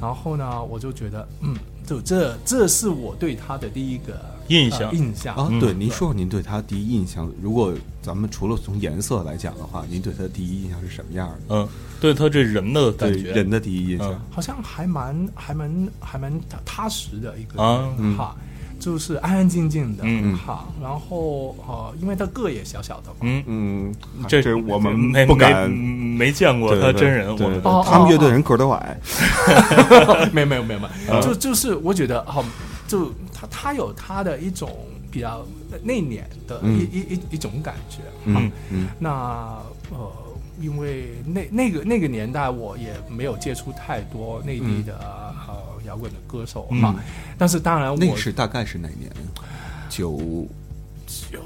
[0.00, 1.56] 然后呢，我就觉得，嗯，
[1.88, 4.90] 就这这是我对他的第一个印象。
[4.90, 5.34] 呃印象。
[5.34, 7.30] 啊，嗯对，您说说您对他第一印象。
[7.40, 7.72] 如果
[8.02, 11.54] 咱们除了从颜色来讲的话，您对他的第一印象是什么样的？
[11.56, 14.12] 嗯，对他这人的感对觉，人的第一印象。
[14.12, 18.16] 嗯，好像还蛮还蛮还蛮踏踏实的一个人、啊嗯。
[18.16, 18.36] 哈，
[18.78, 23.94] 就是安安静静的，嗯哈，然后呃，因为他个也小小的嘛，嗯，嗯，
[24.28, 28.96] 这这我们没不敢没没见过他真人，对我们哦他们乐队人个都矮，
[30.32, 31.16] 没有没有没有没嗯。
[31.16, 32.44] 有，就就是我觉得好，
[32.86, 34.70] 就他他有他的一种
[35.10, 35.44] 比较
[35.82, 36.88] 内敛的一、嗯。
[36.92, 38.88] 一一一种感觉，嗯嗯。
[38.98, 39.58] 那
[39.90, 40.12] 呃，
[40.60, 45.34] 因为那那个那个年代，我也没有接触太多内地的、呃
[45.88, 46.94] 摇滚的歌手哈、
[47.36, 49.10] 但是当然我那是大概是哪年？
[49.88, 50.46] 九
[51.06, 51.42] 九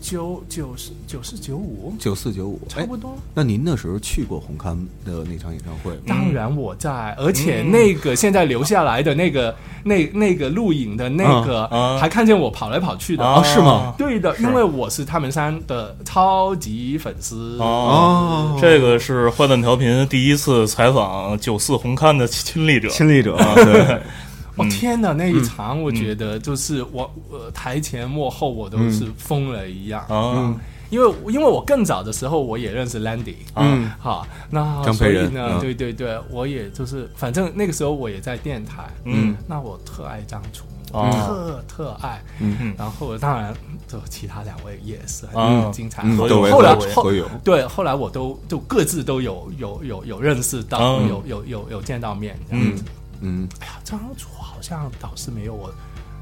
[0.00, 3.16] 九九四九四九五，九四九五，哎差不，多。
[3.34, 6.00] 那您那时候去过红磡的那场演唱会吗？
[6.06, 13.24] 当然我在，而且那个现在留下来的那个、那那个录影的那个，啊还看见我跑来跑去的。
[13.24, 13.94] 啊是吗？
[13.96, 17.56] 对的，因为我是他们三的超级粉丝。
[17.58, 24.00] 哦，这个是坏蛋调频第一次采访九四红磡的亲历者，亲历者，对，
[24.60, 30.04] 我、天哪，那一场我觉得就是我呃台前幕后我都是疯了一样。
[30.08, 30.54] 啊，
[30.90, 35.60] 因为因为我更早的时候我也认识 Landy，嗯好，那所以呢，嗯。
[35.60, 42.74] 对对对，我也就是反正那个时候我也在电台，嗯，那我特爱张楚，哦特特爱，嗯。
[42.76, 43.54] 然后当然
[43.86, 47.10] 就其他两位也是嗯很精彩，嗯，后窦唯后来和后，
[47.44, 52.84] 对后来我都就各自都有有有有认识到，有有有见到面这样子。
[53.20, 55.72] 嗯哎呀，张楚好像倒是没有我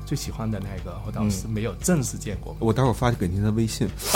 [0.05, 2.57] 最喜欢的那个，我倒是没有正式见过。
[2.59, 3.89] 我待会儿发给您的微信。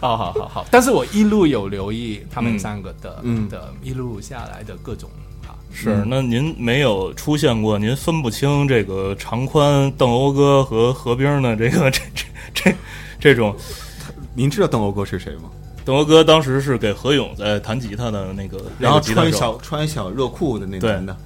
[0.00, 5.10] 好好好好，但是我一路有留意他们嗯三个的、嗯的一路下来的各种
[5.46, 12.74] 啊，是，那您没有出现过，您分不清这个长宽邓欧哥和何冰的这个这这这
[13.18, 13.54] 这种。
[14.34, 15.50] 您知道邓欧哥是谁吗？
[15.88, 20.90] 邓欧哥当时是给何勇在弹吉他的那个，然后穿小穿小热裤的那个对。
[20.92, 21.16] 男的，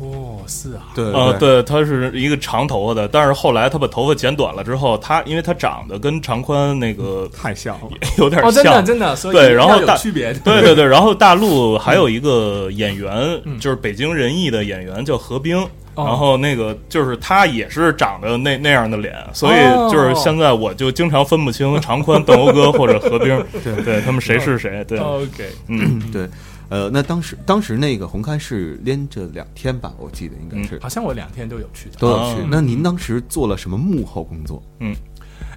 [0.00, 7.90] 哦，是啊，对啊，对，他是一个长头发的，但是后来他把头发剪短了之后，他因为他长得跟长宽那个太像了。
[8.18, 13.56] 有点哦，真的像，真的，所以对然后大区别，对对对，然后大陆还有一个演员，嗯。
[13.60, 26.28] 就是北京人艺的演员叫何冰，哦然后那个就是他也是长得那那样的脸，所以哦就是现在我就经常分不清长宽 邓欧哥或者何冰，对对，他们谁是谁，对，OK，嗯，对，
[26.68, 31.96] 呃，那当时当时那个红磡是连着两天吧，我记得应该是、好像我两天都有去的。
[31.98, 32.40] 都有去。
[32.40, 34.62] 哦那您当时做了什么幕后工作？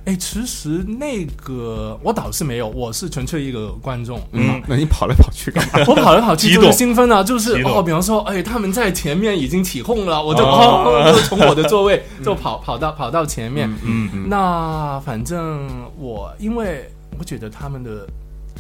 [0.06, 4.22] 哎，其实那个我倒是没有，我是纯粹一个观众。
[4.34, 5.84] 嗯那你跑来跑去干嘛？
[5.90, 13.68] 我跑来跑去就是兴奋啊，就是哦，比方说，哎，他们在前面已经起哄了，我就哦哦，就从我的座位就跑跑到跑到前面。
[13.84, 16.88] 嗯嗯那反正我因为
[17.18, 18.08] 我觉得他们的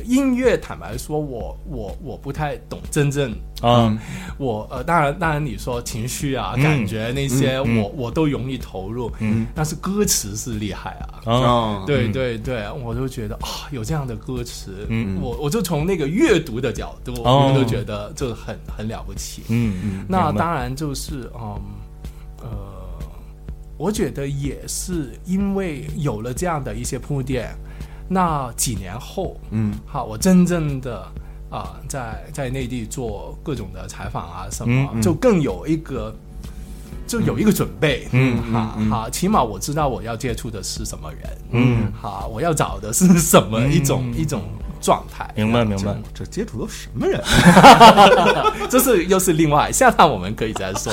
[0.04, 3.34] 音乐，坦白说，我我我不太懂真正。
[3.62, 3.98] 啊，
[4.38, 9.12] 我呃，当然当然，你说情绪啊、嗯感觉那些，我我都容易投入。
[9.20, 11.24] 嗯，但是歌词是厉害啊。
[11.26, 19.44] 啊，哦，对嗯对对，我就觉得啊、有这样的歌词，嗯我我就从那个阅读的角度，哦我就觉得就很很了不起。
[19.48, 21.60] 嗯嗯，那当然就是嗯
[22.42, 22.48] 呃，
[23.78, 27.56] 我觉得也是因为有了这样的一些铺垫，
[28.08, 29.74] 那几年后，嗯。
[29.86, 31.06] 好，我真正的
[31.50, 35.02] 啊、在在内地做各种的采访啊什么，嗯嗯。
[35.02, 36.16] 就更有一个。
[37.08, 38.90] 就有一个准备，嗯好嗯嗯。
[38.90, 44.42] 哈，起码我知道我要接触的是什么人，嗯，好，我要找的是什么一种、一种
[44.82, 47.22] 状态，明白明白，这接触都什么人？
[48.72, 50.92] 这是又是另外，下趟我们可以再说。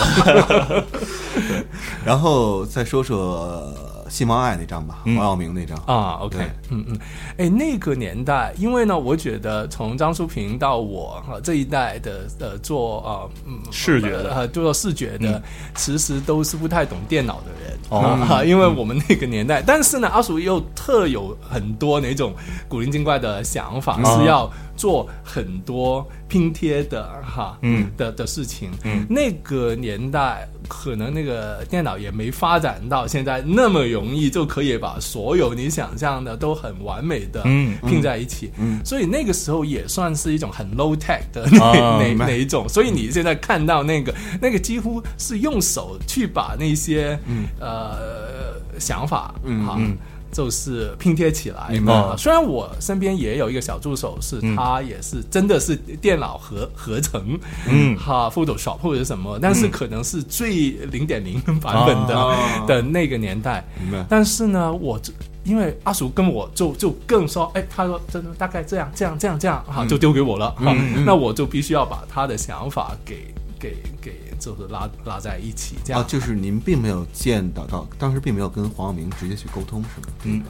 [2.04, 3.74] 然后再说说
[4.12, 5.16] 信王爱那张吧，嗯。
[5.16, 5.74] 王耀明那张。
[5.86, 6.36] 啊，OK，
[6.68, 6.98] 嗯嗯，
[7.38, 14.34] 哎，那个年代，因为呢，我觉得从张淑平到我啊这一代的呃做啊、嗯视觉的。
[14.34, 15.42] 呃做视觉的，嗯
[15.74, 17.78] 其实都是不太懂电脑的人。
[17.88, 22.34] 哦啊，因为我们那个年代，但是呢，阿叔又特有很多那种
[22.68, 24.12] 古灵精怪的想法，嗯。
[24.12, 27.90] 是要做很多拼贴的哈，嗯。
[27.98, 29.06] 的的事情，嗯。
[29.10, 38.80] 那个年代可能那个电脑也没发展到现在那么容易就可以把所有你想象的都很完美的嗯拼在一起，嗯。
[38.82, 42.26] 所以那个时候也算是一种很 low tech 的 那、那啊明白。
[42.26, 47.18] 那一种，所以你现在看到那个那个几乎是用手去把那些、
[47.60, 49.34] 呃想法。
[49.44, 49.94] 嗯
[50.32, 51.68] 就是拼贴起来。
[51.70, 51.92] 明白。
[51.92, 54.56] 啊虽然我身边也有一个小助手，是嗯。
[54.56, 57.96] 他也是真的是电脑合合成，嗯。
[57.96, 62.34] 哈，Photoshop 或者什么，但是可能是最零点零版本的、哦
[62.66, 63.64] 的那个年代。
[63.80, 64.04] 明白。
[64.08, 65.12] 但是呢，我就
[65.44, 71.04] 因为阿叔跟我就就更说，哎，他说真的大概这样这样这样这样哈，就丢给我了嗯。
[71.04, 76.02] 那我就必须要把他的想法给给给就是拉拉在一起，这样。
[76.02, 80.06] 啊，就是您并没有见到到，当时并没有跟黄晓明直接去沟通，是吗？
[80.24, 80.42] 嗯。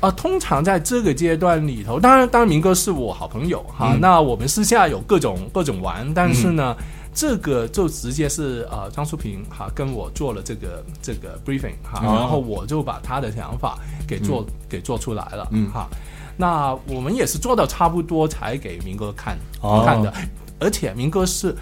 [0.00, 3.92] 啊，通常在这个阶段里头，当然，当然，明哥是我好朋友哈。
[3.94, 4.00] 嗯。
[4.00, 6.76] 那我们私下有各种各种玩，但是呢，
[7.14, 12.14] 这个就直接是呃张淑平哈跟我做了这个这个 briefing 哈，哦。
[12.14, 15.70] 然后我就把他的想法给做、给做出来了，嗯。
[15.70, 15.88] 哈。
[16.36, 19.82] 那我们也是做到差不多才给明哥看、哦。
[19.86, 20.12] 看的，
[20.60, 21.56] 而且明哥是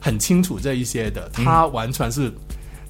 [0.00, 2.32] 很清楚这一些的，他完全是。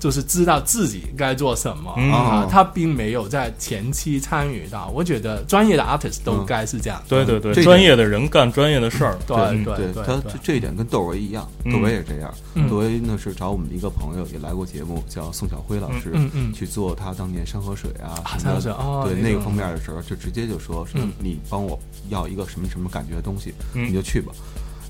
[0.01, 2.11] 就是知道自己该做什么、嗯。
[2.11, 4.91] 啊哦，他并没有在前期参与到。
[4.95, 7.03] 我觉得专业的 artist 都该是这样。
[7.07, 11.73] 对对对，专业的人干专业的事儿，对嗯对对对他这这一点跟窦唯一样，嗯。
[11.75, 12.33] 窦唯也这样。
[12.55, 12.67] 嗯。
[12.67, 16.53] 窦唯呢是找我们的一个朋友也来过节目，叫宋晓辉老师，嗯嗯嗯。
[16.55, 18.55] 去做他当年山河水啊啊什么的。
[18.55, 19.41] 山河水哦对那个。
[19.41, 21.13] 方面的时候，就直接就说说嗯。
[21.19, 23.87] 你帮我要一个什么什么感觉的东西，嗯。
[23.87, 24.33] 你就去吧。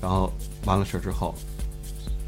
[0.01, 0.31] 然后
[0.63, 1.35] 完了事儿之后，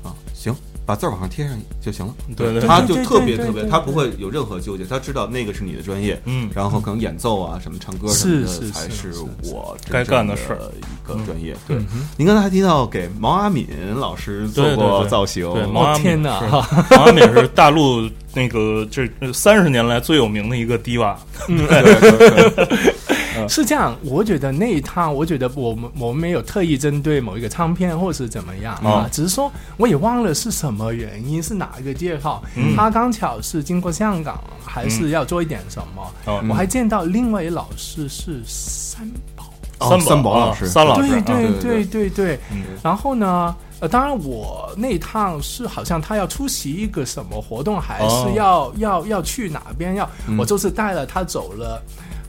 [0.03, 0.53] 啊行，
[0.85, 2.13] 把字儿往上贴上就行了。
[2.35, 11.55] 对对他就特别特别，他不会有任何纠结，他知道那个是你的专业，嗯然后可能演奏啊什么唱歌什么是是的才是是我该干的事儿一个专业。
[11.67, 11.77] 对
[12.17, 16.47] 您刚才还提到给毛阿敏老师做过造型，对，毛阿敏天哪是
[16.95, 21.17] 毛阿敏是大陆那个这三十年来最有名的一个低娃，
[21.47, 22.95] 对对对
[23.49, 32.75] 是这样，我觉得那一趟，我觉得我们我们没有特意针对某一个唱片或是怎么样啊哦，只是说我也忘了是什么原因，是哪一个介绍，嗯。
[32.75, 36.43] 他刚巧是经过香港，还是要做一点什么，哦。
[36.49, 39.45] 我还见到另外一老师是三宝。
[39.79, 40.65] 哦三三宝老师。
[40.65, 42.39] 啊三老师，对啊对对对对。
[42.81, 48.25] 然后呢，呃，当然我那一趟是好像他要出席一个什么活动，还哦。
[48.25, 51.81] 是要要要去哪边要，我就是带了他走了。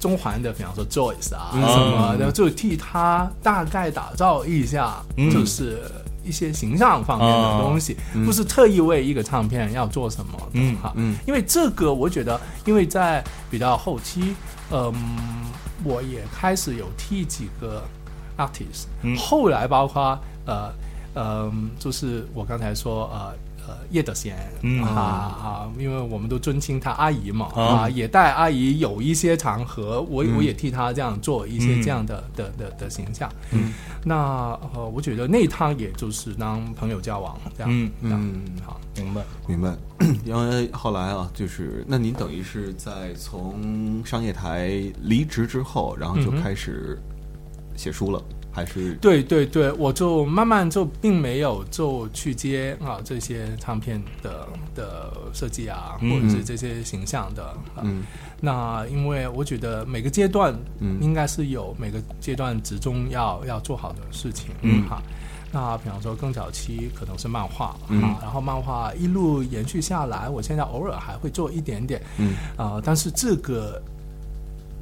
[0.05, 5.80] 中环的，比方说 Joyce 啊嗯什么的，就替他大概打造一下，嗯就是
[6.22, 7.96] 一些形象方面的东西，
[8.26, 10.92] 不是特意为一个唱片要做什么的嗯哈。
[10.94, 14.34] 嗯因为这个我觉得，因为在比较后期，
[14.70, 14.92] 嗯，
[15.82, 17.82] 我也开始有替几个
[18.36, 20.70] artist，、嗯后来包括呃
[21.14, 23.32] 呃，就是我刚才说呃。
[23.66, 33.30] 呃，叶德娴，嗯啊啊，因为我们都尊称她阿姨嘛，啊啊，也带阿姨有一些场合，我、嗯我也替她这样做一些嗯这样的、的的的形象。
[33.52, 33.72] 嗯，
[34.04, 37.90] 那呃，我觉得那一趟也就是当朋友交往这样。
[38.00, 38.80] 嗯好。
[38.96, 39.22] 明白。
[39.48, 39.74] 明白，
[40.24, 44.68] 因为后来啊，就是那您等于是在从商业台
[45.02, 46.96] 离职之后，然后就开始
[47.74, 48.22] 写书了，
[48.55, 48.94] 还是？
[49.00, 56.11] 对对对，我就慢慢就并没有就去接啊这些唱片的的设计啊，嗯。
[56.11, 57.44] 或者是这些形象的。
[57.74, 58.05] 啊、嗯。
[58.40, 64.86] 那因为我觉得每个阶段，嗯应该是有每个阶段之中要要做好的事情，嗯。
[64.88, 65.02] 哈。
[65.50, 68.02] 那比方说更早期可能是漫画，嗯。
[68.02, 72.34] 啊，然后漫画一路延续下来，我现在偶尔还会做一点点，嗯。
[72.57, 73.82] 啊、但是这个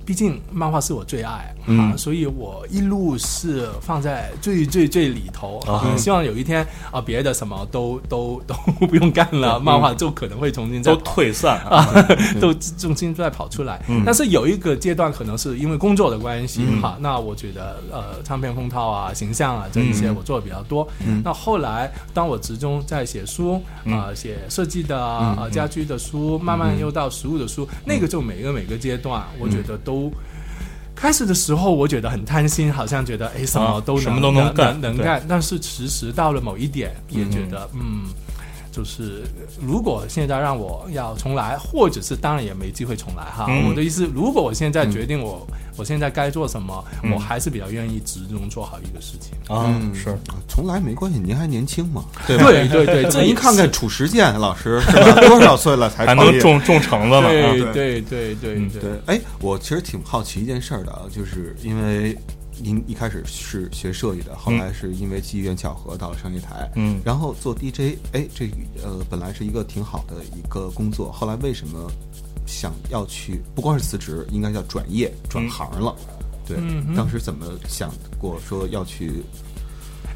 [0.04, 8.54] 毕竟漫画是我最爱啊，嗯所以我一路是放在最最最里头啊、啊希望有一天啊，别的什么都都都
[8.86, 12.08] 不用干了，漫画就可能会重新再都退散啊，啊，
[12.40, 13.80] 都重新再跑出来。
[13.88, 14.02] 嗯。
[14.04, 16.80] 但是有一个阶段可能是因为工作的关系嗯。
[16.80, 20.16] 哈，那我觉得呃，唱片封套啊、形象啊这一些嗯。
[20.16, 20.86] 我做的比较多。
[21.22, 29.91] 那后来当我集中在写书啊、写设计的啊、嗯家居的书，慢慢又到实物的书，那个就每个每个阶段，我觉得都。
[30.94, 35.24] 开始的时候，我觉得很贪心，好像觉得哎，什么都能、什么都能干对能干。
[35.28, 38.04] 但是其实到了某一点，也觉得嗯
[38.72, 39.22] 就是
[39.60, 43.46] 如果现在让我要重来，或者是当然也没机会重来哈。
[43.48, 45.46] 嗯我的意思，如果我现在决定我、
[45.76, 49.32] 我现在该做什么，嗯我还是比较愿意集中做好一个事情。
[49.54, 50.16] 啊，嗯是
[50.48, 52.46] 重来没关系，您还年轻嘛，对吧？
[52.50, 55.20] 对对您看看褚时健老师是吧？
[55.28, 56.14] 多少岁了才还？
[56.14, 57.28] 能种种橙子呢。
[57.28, 62.16] 对啊对对对对，哎，我其实挺好奇一件事儿的啊，就是因为
[62.62, 68.48] 您一开始是学设计的，后来是因为机缘巧合到了商业台，嗯然后做 DJ，哎，这
[68.82, 71.90] 呃本来是一个挺好的一个工作，后来为什么
[72.46, 75.94] 想要去不光是辞职，应该叫转业转行了？
[76.46, 79.24] 对，嗯当时怎么想过说要去？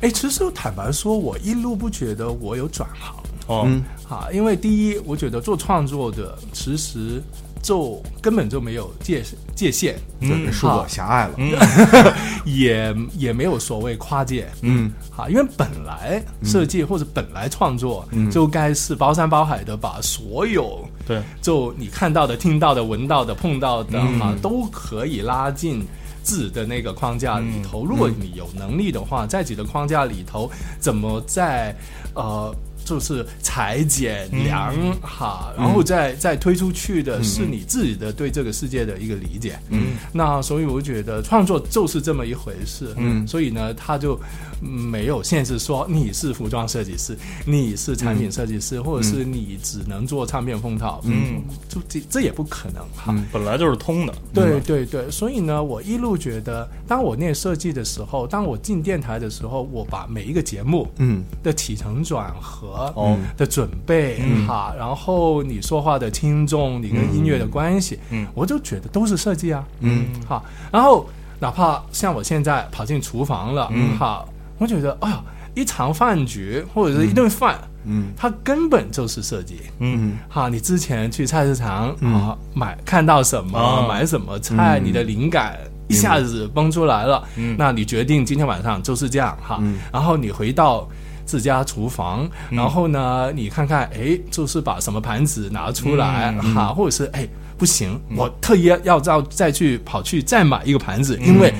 [0.03, 3.16] 哎，其实坦白说，我一路不觉得我有转行
[3.49, 7.20] 哦，嗯啊，因为第一，我觉得做创作的其实
[7.62, 9.22] 就根本就没有界
[9.54, 11.34] 界限，嗯，是我狭隘了。
[11.38, 11.52] 嗯
[12.44, 14.46] 也也没有所谓跨界。
[14.62, 25.84] 嗯啊，因为本来设计或者本来创作就该是包山包海的，把所有对，就你看到的、听到的、闻到的、碰到的嗯啊，都可以拉进
[26.22, 27.84] 自己的那个框架里头。
[27.84, 31.74] 如果你有能力的话，在自己的框架里头，怎么在
[32.14, 32.54] 呃。
[32.87, 34.72] 就是裁剪量
[35.03, 39.59] 哈，然后再再推出去的是你自己的对这个世界的一个理解。
[39.70, 42.95] 嗯，那所以我觉得创作就是这么一回事。
[42.97, 51.00] 嗯所以呢，他就嗯没有限制说你是服装设计师，你是产品设计师，或者是你只能做唱片封套。
[51.04, 53.12] 嗯，就这这也不可能哈。
[53.12, 54.14] 嗯本来就是通的。
[54.32, 61.22] 对对对，所以呢，我一路觉得，当我念设计的时候，当我进电台的时候，我把每一个节目嗯。
[61.42, 63.18] 的起承转合哦。
[63.36, 64.46] 的准备嗯。
[64.46, 68.26] 哈，然后你说话的听众，你跟音乐的关系，嗯。
[68.34, 70.07] 我就觉得都是设计啊，嗯。
[70.26, 71.07] 好，然后
[71.38, 73.96] 哪怕像我现在跑进厨房了，嗯。
[73.98, 74.28] 好，
[74.59, 75.22] 我觉得哎呀，
[75.54, 79.61] 一场饭局或者是一顿饭，嗯它根本就是设计。
[79.78, 80.18] 嗯。
[80.28, 83.86] 哈，你之前去菜市场啊、买看到什么、啊。
[83.88, 87.57] 买什么菜，你的灵感一下子蹦出来了，嗯。
[87.59, 89.78] 那你决定今天晚上就是这样哈，嗯。
[89.92, 90.88] 然后你回到。
[91.26, 97.26] 自家厨房，然后呢，你看看，哎，就是把什么盘子拿出来嗯哈，或者是哎，
[97.59, 101.52] 不行，我特意要要再去跑去再买一个盘子，因为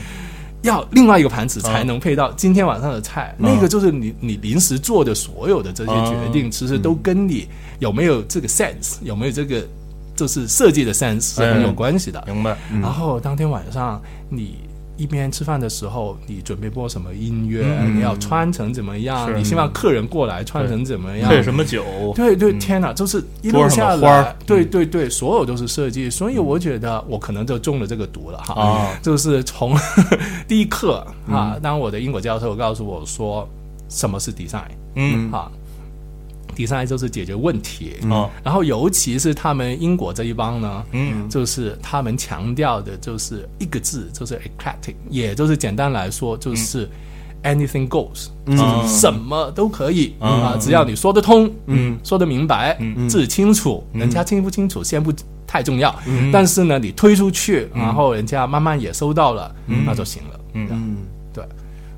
[0.67, 3.35] 要另外一个盘子才能配到今天晚上的菜。
[3.39, 7.49] 那个就是你你临时做的所有的这些决定，其实都跟你
[7.79, 9.67] 有没有这个 sense，有没有这个
[10.15, 12.23] 就是设计的 sense 是很有关系的。
[12.27, 12.57] 明白？
[12.83, 14.59] 然后当天晚上你。
[14.97, 17.65] 一边吃饭的时候，你准备播什么音乐？
[17.81, 19.39] 嗯你要穿成怎么样？
[19.39, 21.29] 你希望客人过来穿成怎么样？
[21.29, 21.85] 配什么酒？
[22.15, 28.55] 对对，天哪，就是一路下来，对对对，所有都是设计，所以我觉得我可能就中了这个毒了哈。
[28.55, 29.77] 啊就是从
[30.49, 33.49] 第一课啊，当我的英国教授告诉我说
[33.89, 34.63] 什么是 design
[34.95, 35.51] 嗯啊
[36.57, 41.29] ，design 就是解决问题，啊然后尤其是他们英国这一帮呢，嗯。
[41.29, 46.89] 就是他们强调的就是一个字，就是 eclectic，也就是简单来说就是。
[47.43, 55.13] Anything goes，、就是什么都可以、啊，只要你说得通，嗯，说得明白，嗯，字清楚，人家清不清楚先不
[55.47, 55.95] 太重要，
[56.33, 59.55] 但是呢，你推出去，然后人家慢慢也收到了，
[59.85, 61.16] 那就行了，嗯，嗯对，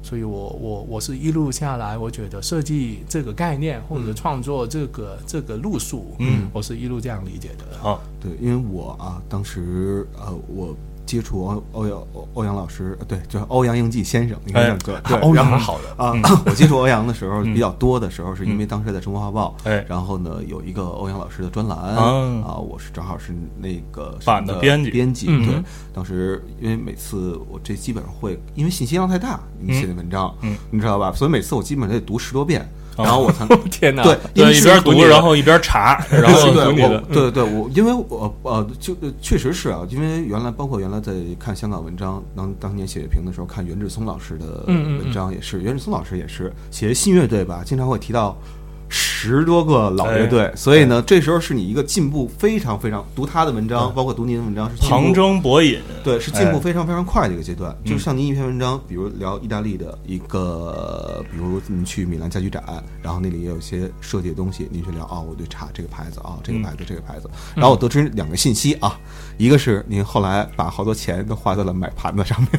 [0.08, 7.86] 所以我我我是一路下来，我觉得设计这个概念或者创作这个、这个路数，嗯，我是一路这样理解的。
[7.86, 10.74] 啊对，因为我啊，当时呃，我
[11.08, 16.12] 接触欧欧阳欧欧阳老师，呃对，就是欧阳应季先生，你看哎这样对，欧阳好的啊，
[16.44, 22.02] 我接触欧阳的时候比较多的时候，是因为当时在《中国画报》，哎然后呢有一个欧阳老师的专栏啊
[22.46, 25.62] 啊，我是正好是那个版的编辑编辑嗯对，
[25.94, 31.10] 当时因为每次我这基本上会，因为信息量太大，你写的文章，嗯你知道吧？
[31.12, 32.66] 所以每次我基本上得读十多遍，哦
[32.98, 48.36] 然后我才天哪，对对，一边读然后一边查， 然后对对对对，我因为我呃，就呃确实是啊，因为原来包括原来在看香港文章，当当年写乐评的时候，看袁志松老师的文章也是，袁志松老师也是写信乐队吧，经常会提到。
[48.88, 56.60] 十多个老乐队，所以呢，这时候是你一个进步非常非常读他的文章，包括读您的文章是旁征博引，对，是进步哎。
[56.60, 57.76] 非常非常快的一个阶段。
[57.84, 57.90] 嗯。
[57.90, 62.62] 就像您一篇文章，比如聊意大利的一个，比如您去米兰家居展，
[63.02, 67.28] 然后那里也有一些设计的东西，您去聊哦，我对查这个牌子啊、这个牌子，这个牌子。
[67.54, 68.98] 然后我得知两个信息啊，
[69.36, 72.50] 一个是您后来把好多钱都花在了买盘子上面，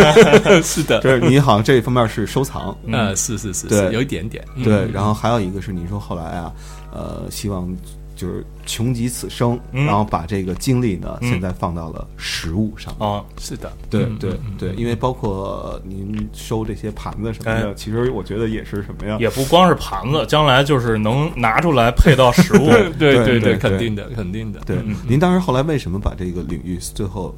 [0.62, 3.78] 是的， 就是您好像这一方面是收藏，呃，是是是，对。
[3.78, 4.64] 是有一点点，嗯。
[4.64, 4.90] 对。
[4.92, 6.52] 然后还有一个是您说后来啊，
[6.92, 7.74] 呃，希望。
[8.16, 13.08] 就是穷极此生，嗯然后把这个精力呢，嗯现在放到了食物上面。
[13.10, 19.16] 啊，是的，对嗯对对，因为包括您收这些盘子什么的，哎其实我觉得也是什么呀？
[19.18, 22.66] 也不光是盘子，将来就是能拿出来配到食物。
[22.66, 27.34] 对对对对肯定的，肯定的，对嗯，您当时后来为什么把这个领域最后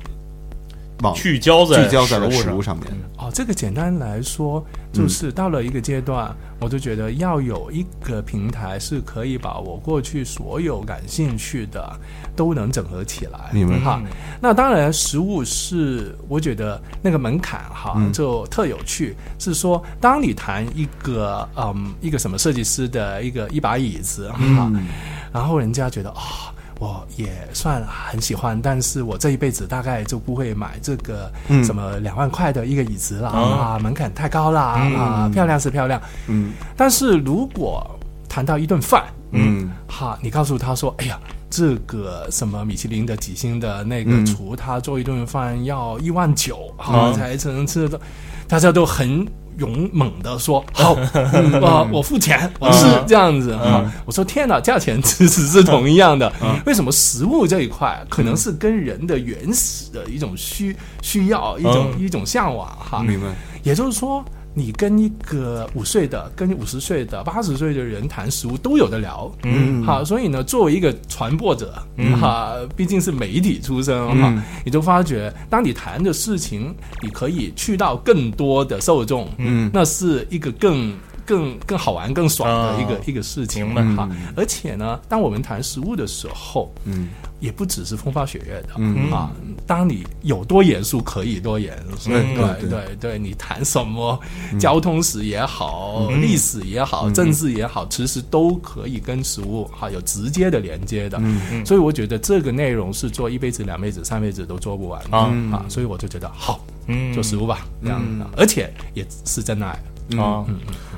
[1.03, 2.87] 往聚焦在聚焦在了食物上面？
[3.19, 11.99] 哦，这个简单来说，就是到了一个阶段，我就觉得要有一个平台是可以把我过去所有感兴趣的
[12.35, 13.51] 都能整合起来。
[13.53, 14.03] 你们哈。
[14.41, 24.87] 那当然，食物是我觉得那个门槛哈，嗯就特有趣，是说当你谈一个嗯一个什么设计师的一个一把椅子哈，嗯
[25.33, 31.65] 然后人家觉得啊、我也算很喜欢，但是我这一辈子大概就不会买这个嗯。
[31.65, 36.53] 什么两万块的一个椅子了，啊啊，门槛太高啦，啊，漂亮是漂亮，嗯。
[36.77, 37.85] 但是如果
[38.29, 39.71] 谈到一顿饭，嗯。
[39.87, 41.19] 好，你告诉他说，哎呀。
[41.49, 44.27] 这个什么米其林的几星的那个嗯。
[44.27, 48.05] 厨，他做一顿饭要一万九啊啊，才才能吃得到，
[48.49, 49.25] 大家都很
[49.59, 53.85] 勇猛的说 好，嗯我 我付钱，我是这样子哈。
[54.05, 56.33] 我说天哪，价钱其实是同一样的，
[56.67, 63.03] 为什么食物这一块可能是跟人的原始的一种需需要，一种一种向往哈。
[63.03, 63.27] 明白。
[63.63, 64.25] 也就是说，
[64.59, 69.85] 你跟一个五岁的、跟五十岁的、八十岁的人谈食物都有的聊，嗯。
[69.85, 72.19] 好，所以呢，作为一个传播者，嗯。
[72.19, 79.71] 哈，毕竟是媒体出身哈，你就发觉，当你谈的事情，你可以去到更多的受众，嗯。
[79.75, 80.91] 那是一个更。
[81.27, 83.83] 更更好玩、更爽的一个、啊一个事情明白。
[83.97, 87.09] 哈，而且呢，当我们谈食物的时候，嗯
[87.47, 89.31] 也不只是风花雪月的，嗯啊，
[89.65, 94.19] 当你有多严肃可以多严肃，对对对你谈什么
[94.59, 96.21] 交通史也好，嗯。
[96.21, 107.15] 历史也好，政治也好，其实都可以跟食物哈有直接的连接的，嗯所以我觉得这个内容是做一辈子、两辈子、三辈子都做不完的啊啊，所以我就觉得好，嗯。
[107.15, 109.81] 做食物吧，这样的，而且也是真爱。
[110.17, 110.45] 啊，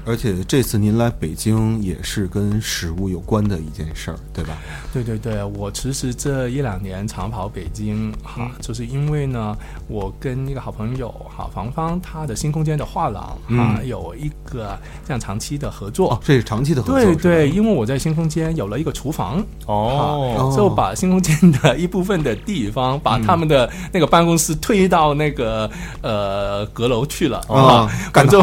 [0.08, 4.56] 而且这次您来北京也是跟食物有关的一件事儿，对吧？
[4.90, 9.54] 对对对，我其实这一两年常跑北京哈，就是因为呢，
[9.86, 16.12] 我跟一个好朋友哈房芳，他的新空间的画廊哈、有一个这样长期的合作。
[16.12, 28.40] 哦，这是长期的合作，对对，因为我在新空间有了一个厨房，哦，就把新空间的一部分的地方，把他们的那个办公室推到那个呃阁楼去了啊 我们就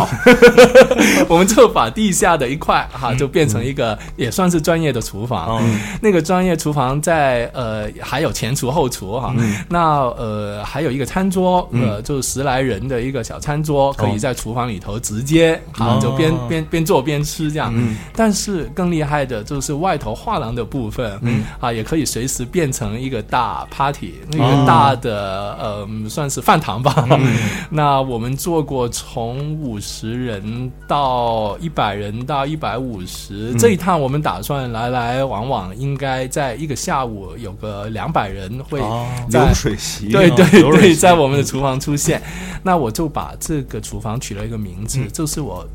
[1.28, 5.58] 我们就把地下的一块哈、就变成一个也算是专业的厨房。
[5.64, 9.34] 嗯那个专业厨房在呃还有前厨后厨哈，
[9.70, 16.00] 那呃还有一个餐桌，呃就是十来人的一个小餐桌，可以在厨房里头直接啊哦。
[16.02, 17.74] 就边边边做边吃这样。
[18.14, 21.20] 但是更厉害的就是外头画廊的部分，
[21.60, 27.08] 啊也可以随时变成一个大 party，那个大的呃算是饭堂吧。
[27.70, 42.22] 那我们做过从五十人到一百人到一百五十，这一趟我们打算来来往往，应该在一个下午有个两百人会哦在流水席，对对对，在我们的厨房出现。
[42.64, 45.08] 那我就把这个厨房取了一个名字，嗯。
[45.14, 45.68] 这是我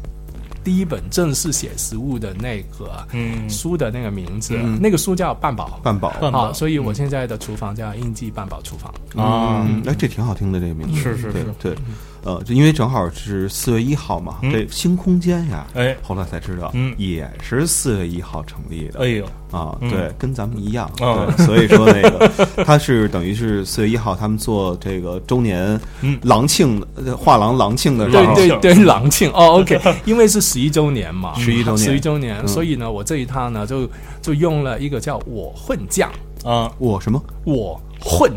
[0.65, 3.49] 第一本正式写食物的那个嗯。
[3.49, 4.79] 书的那个名字，嗯。
[4.83, 5.79] 那个书叫《半饱》。
[5.85, 6.13] 半宝。
[6.21, 6.47] 半宝。
[6.47, 8.93] 啊，所以我现在的厨房叫印记半饱厨房。
[9.25, 9.65] 啊。
[9.69, 11.47] 嗯，哎，这挺好听的这个名字，对是是是。
[11.61, 11.75] 对，
[12.23, 14.53] 呃，就因为正好是四月一号嘛，嗯。
[14.53, 16.95] 这新空间呀，哎后来才知道，嗯。
[16.99, 19.25] 也是四月一号成立的，哎呦。
[19.51, 26.17] 啊，嗯对，跟咱们一样，哦对，所以说那个他是等于是四月一号他们做这个周年嗯。
[26.23, 29.29] 郎庆呃画廊郎庆的时对候，对对，郎庆。
[29.33, 33.91] 哦，OK，因为是十一周年嘛，十一周年十一周年，嗯所以呢，我这一趟呢就
[34.23, 36.09] 就用了一个叫我混酱，
[36.45, 37.21] 啊，我什么？
[37.45, 38.33] 我混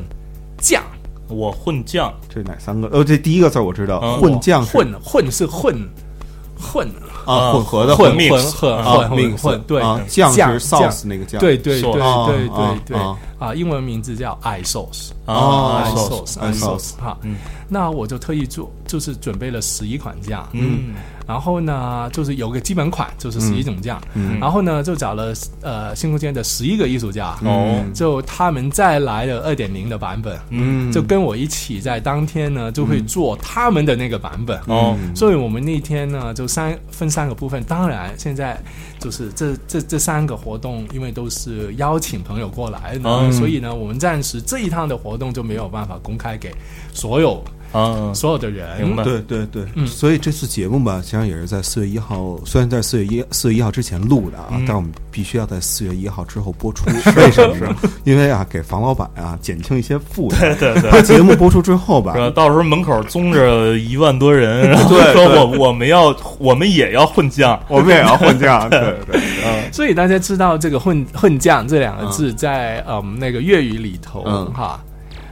[0.57, 0.81] 酱，
[1.33, 2.13] 我混酱。
[2.29, 2.87] 这哪三个？
[2.89, 4.17] 呃，这第一个字儿我知道，嗯。
[4.19, 5.89] 混酱是混混是混
[6.57, 6.87] 混。
[7.25, 12.97] 啊，混合的混混混啊混混混对啊，酱是酱 sauce 那个酱，对对对对对啊对。
[12.97, 15.09] 啊啊，英文名字叫 i sauce。
[15.25, 17.17] 哦 i sauce sauce i i sauce sauce 哈。
[17.23, 17.35] 嗯，
[17.67, 20.93] 那我就特意做，就是准备了十一款酱，嗯。
[21.25, 24.39] 然后呢，就是有个基本款，就是十一种酱，嗯。
[24.39, 27.83] 然后呢，就找了呃新空间的十一个艺术家，哦。
[27.93, 34.97] 就他们再来了二点零的版本，嗯，就跟我一起在当天呢就会做他们的那个版本，哦。
[35.15, 38.61] 所以我们那天呢就三分三个部分，当然现在
[38.99, 46.53] 就是这这这三个活动，因为都是邀请朋友过来呢，嗯所以呢我们暂时这一趟的活动就没有办法公开给
[46.93, 47.43] 所有
[47.73, 49.03] 啊所有的人，明白。
[49.03, 56.85] 对对对，所以这次节目吧，实际上也是在四月一号，虽然在四月一四月一号之前录的啊，但我们必须要在四月一号之后播出。
[57.17, 57.75] 为什么呢？
[58.05, 60.39] 因为啊，给房老板啊减轻一些负担。
[60.57, 60.91] 对对对。
[60.91, 62.13] 他节目播出之后吧？
[62.35, 65.13] 到时候门口宗着一万多人， 然后对对。
[65.13, 68.69] 说我我们要我们也要混酱，我们也要混酱。
[68.69, 69.19] 对对，
[69.71, 74.45] 所以大家知道这个混混酱这两个字在嗯那个粤语里头嗯。
[74.53, 74.79] 哈，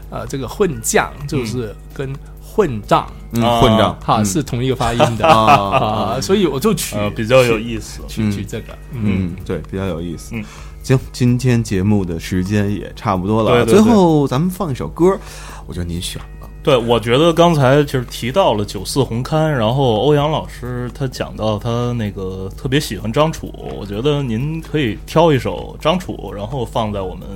[0.09, 2.11] 呃这个混酱就是跟
[2.53, 3.07] 混账。
[3.31, 3.61] 嗯，啊。
[3.61, 3.97] 混账。
[4.03, 4.25] 哈嗯。
[4.25, 5.27] 是同一个发音的。
[5.27, 6.15] 啊。
[6.15, 8.01] 啊，所以我就取呃，比较有意思。
[8.07, 9.01] 取取这个嗯。
[9.03, 10.35] 嗯，对，比较有意思。
[10.35, 10.43] 嗯。
[10.83, 15.15] 行，今天节目的时间也差不多了，最后咱们放一首歌，
[15.67, 16.49] 我觉得您选吧。
[16.63, 27.27] 对，我觉得刚才就是提到了九四红刊，然后欧阳老师他讲到他那个特别喜欢张楚，我觉得您可以挑一首张楚，然后放在我们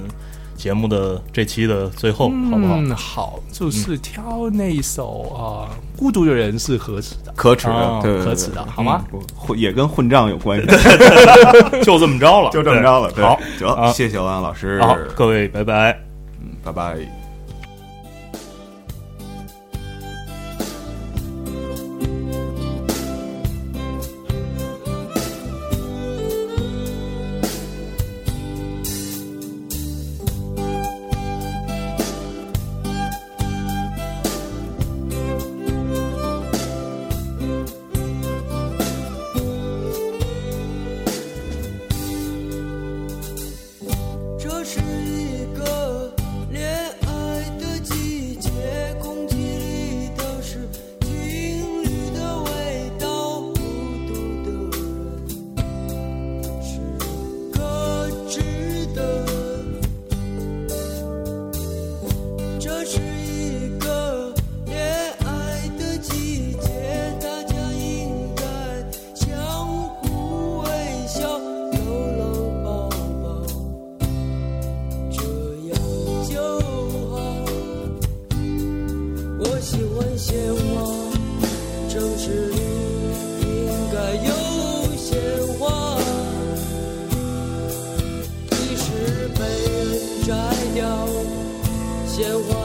[0.56, 2.76] 节目的这期的最后，好不好？
[2.78, 9.03] 嗯，好，就是挑那一首啊，孤独的人是可耻的，可耻的可耻的，好吗？
[9.36, 10.68] 混也跟混账有关系，
[11.84, 13.12] 就这么着了， 就这么着了。
[13.16, 15.91] 好，得，啊谢谢欧阳老师，好，各位，拜拜。
[16.41, 17.24] 嗯拜拜。
[92.16, 92.64] 鲜花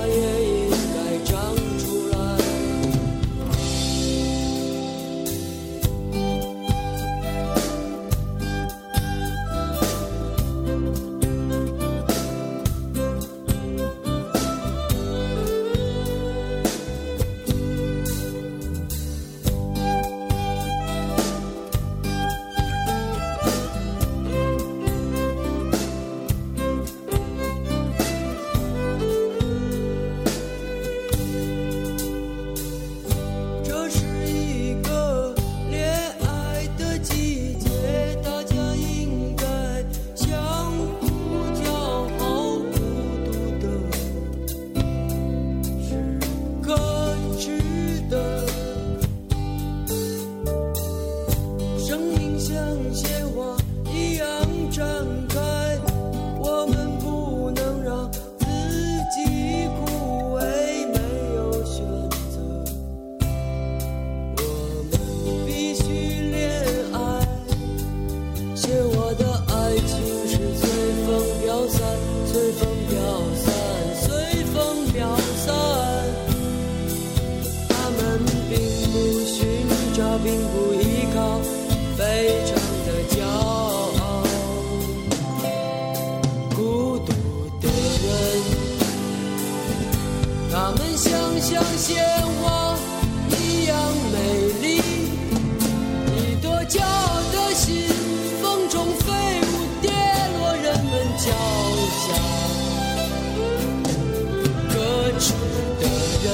[105.81, 105.83] 的
[106.25, 106.27] 人，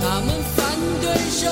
[0.00, 0.58] 他们反
[1.00, 1.42] 对生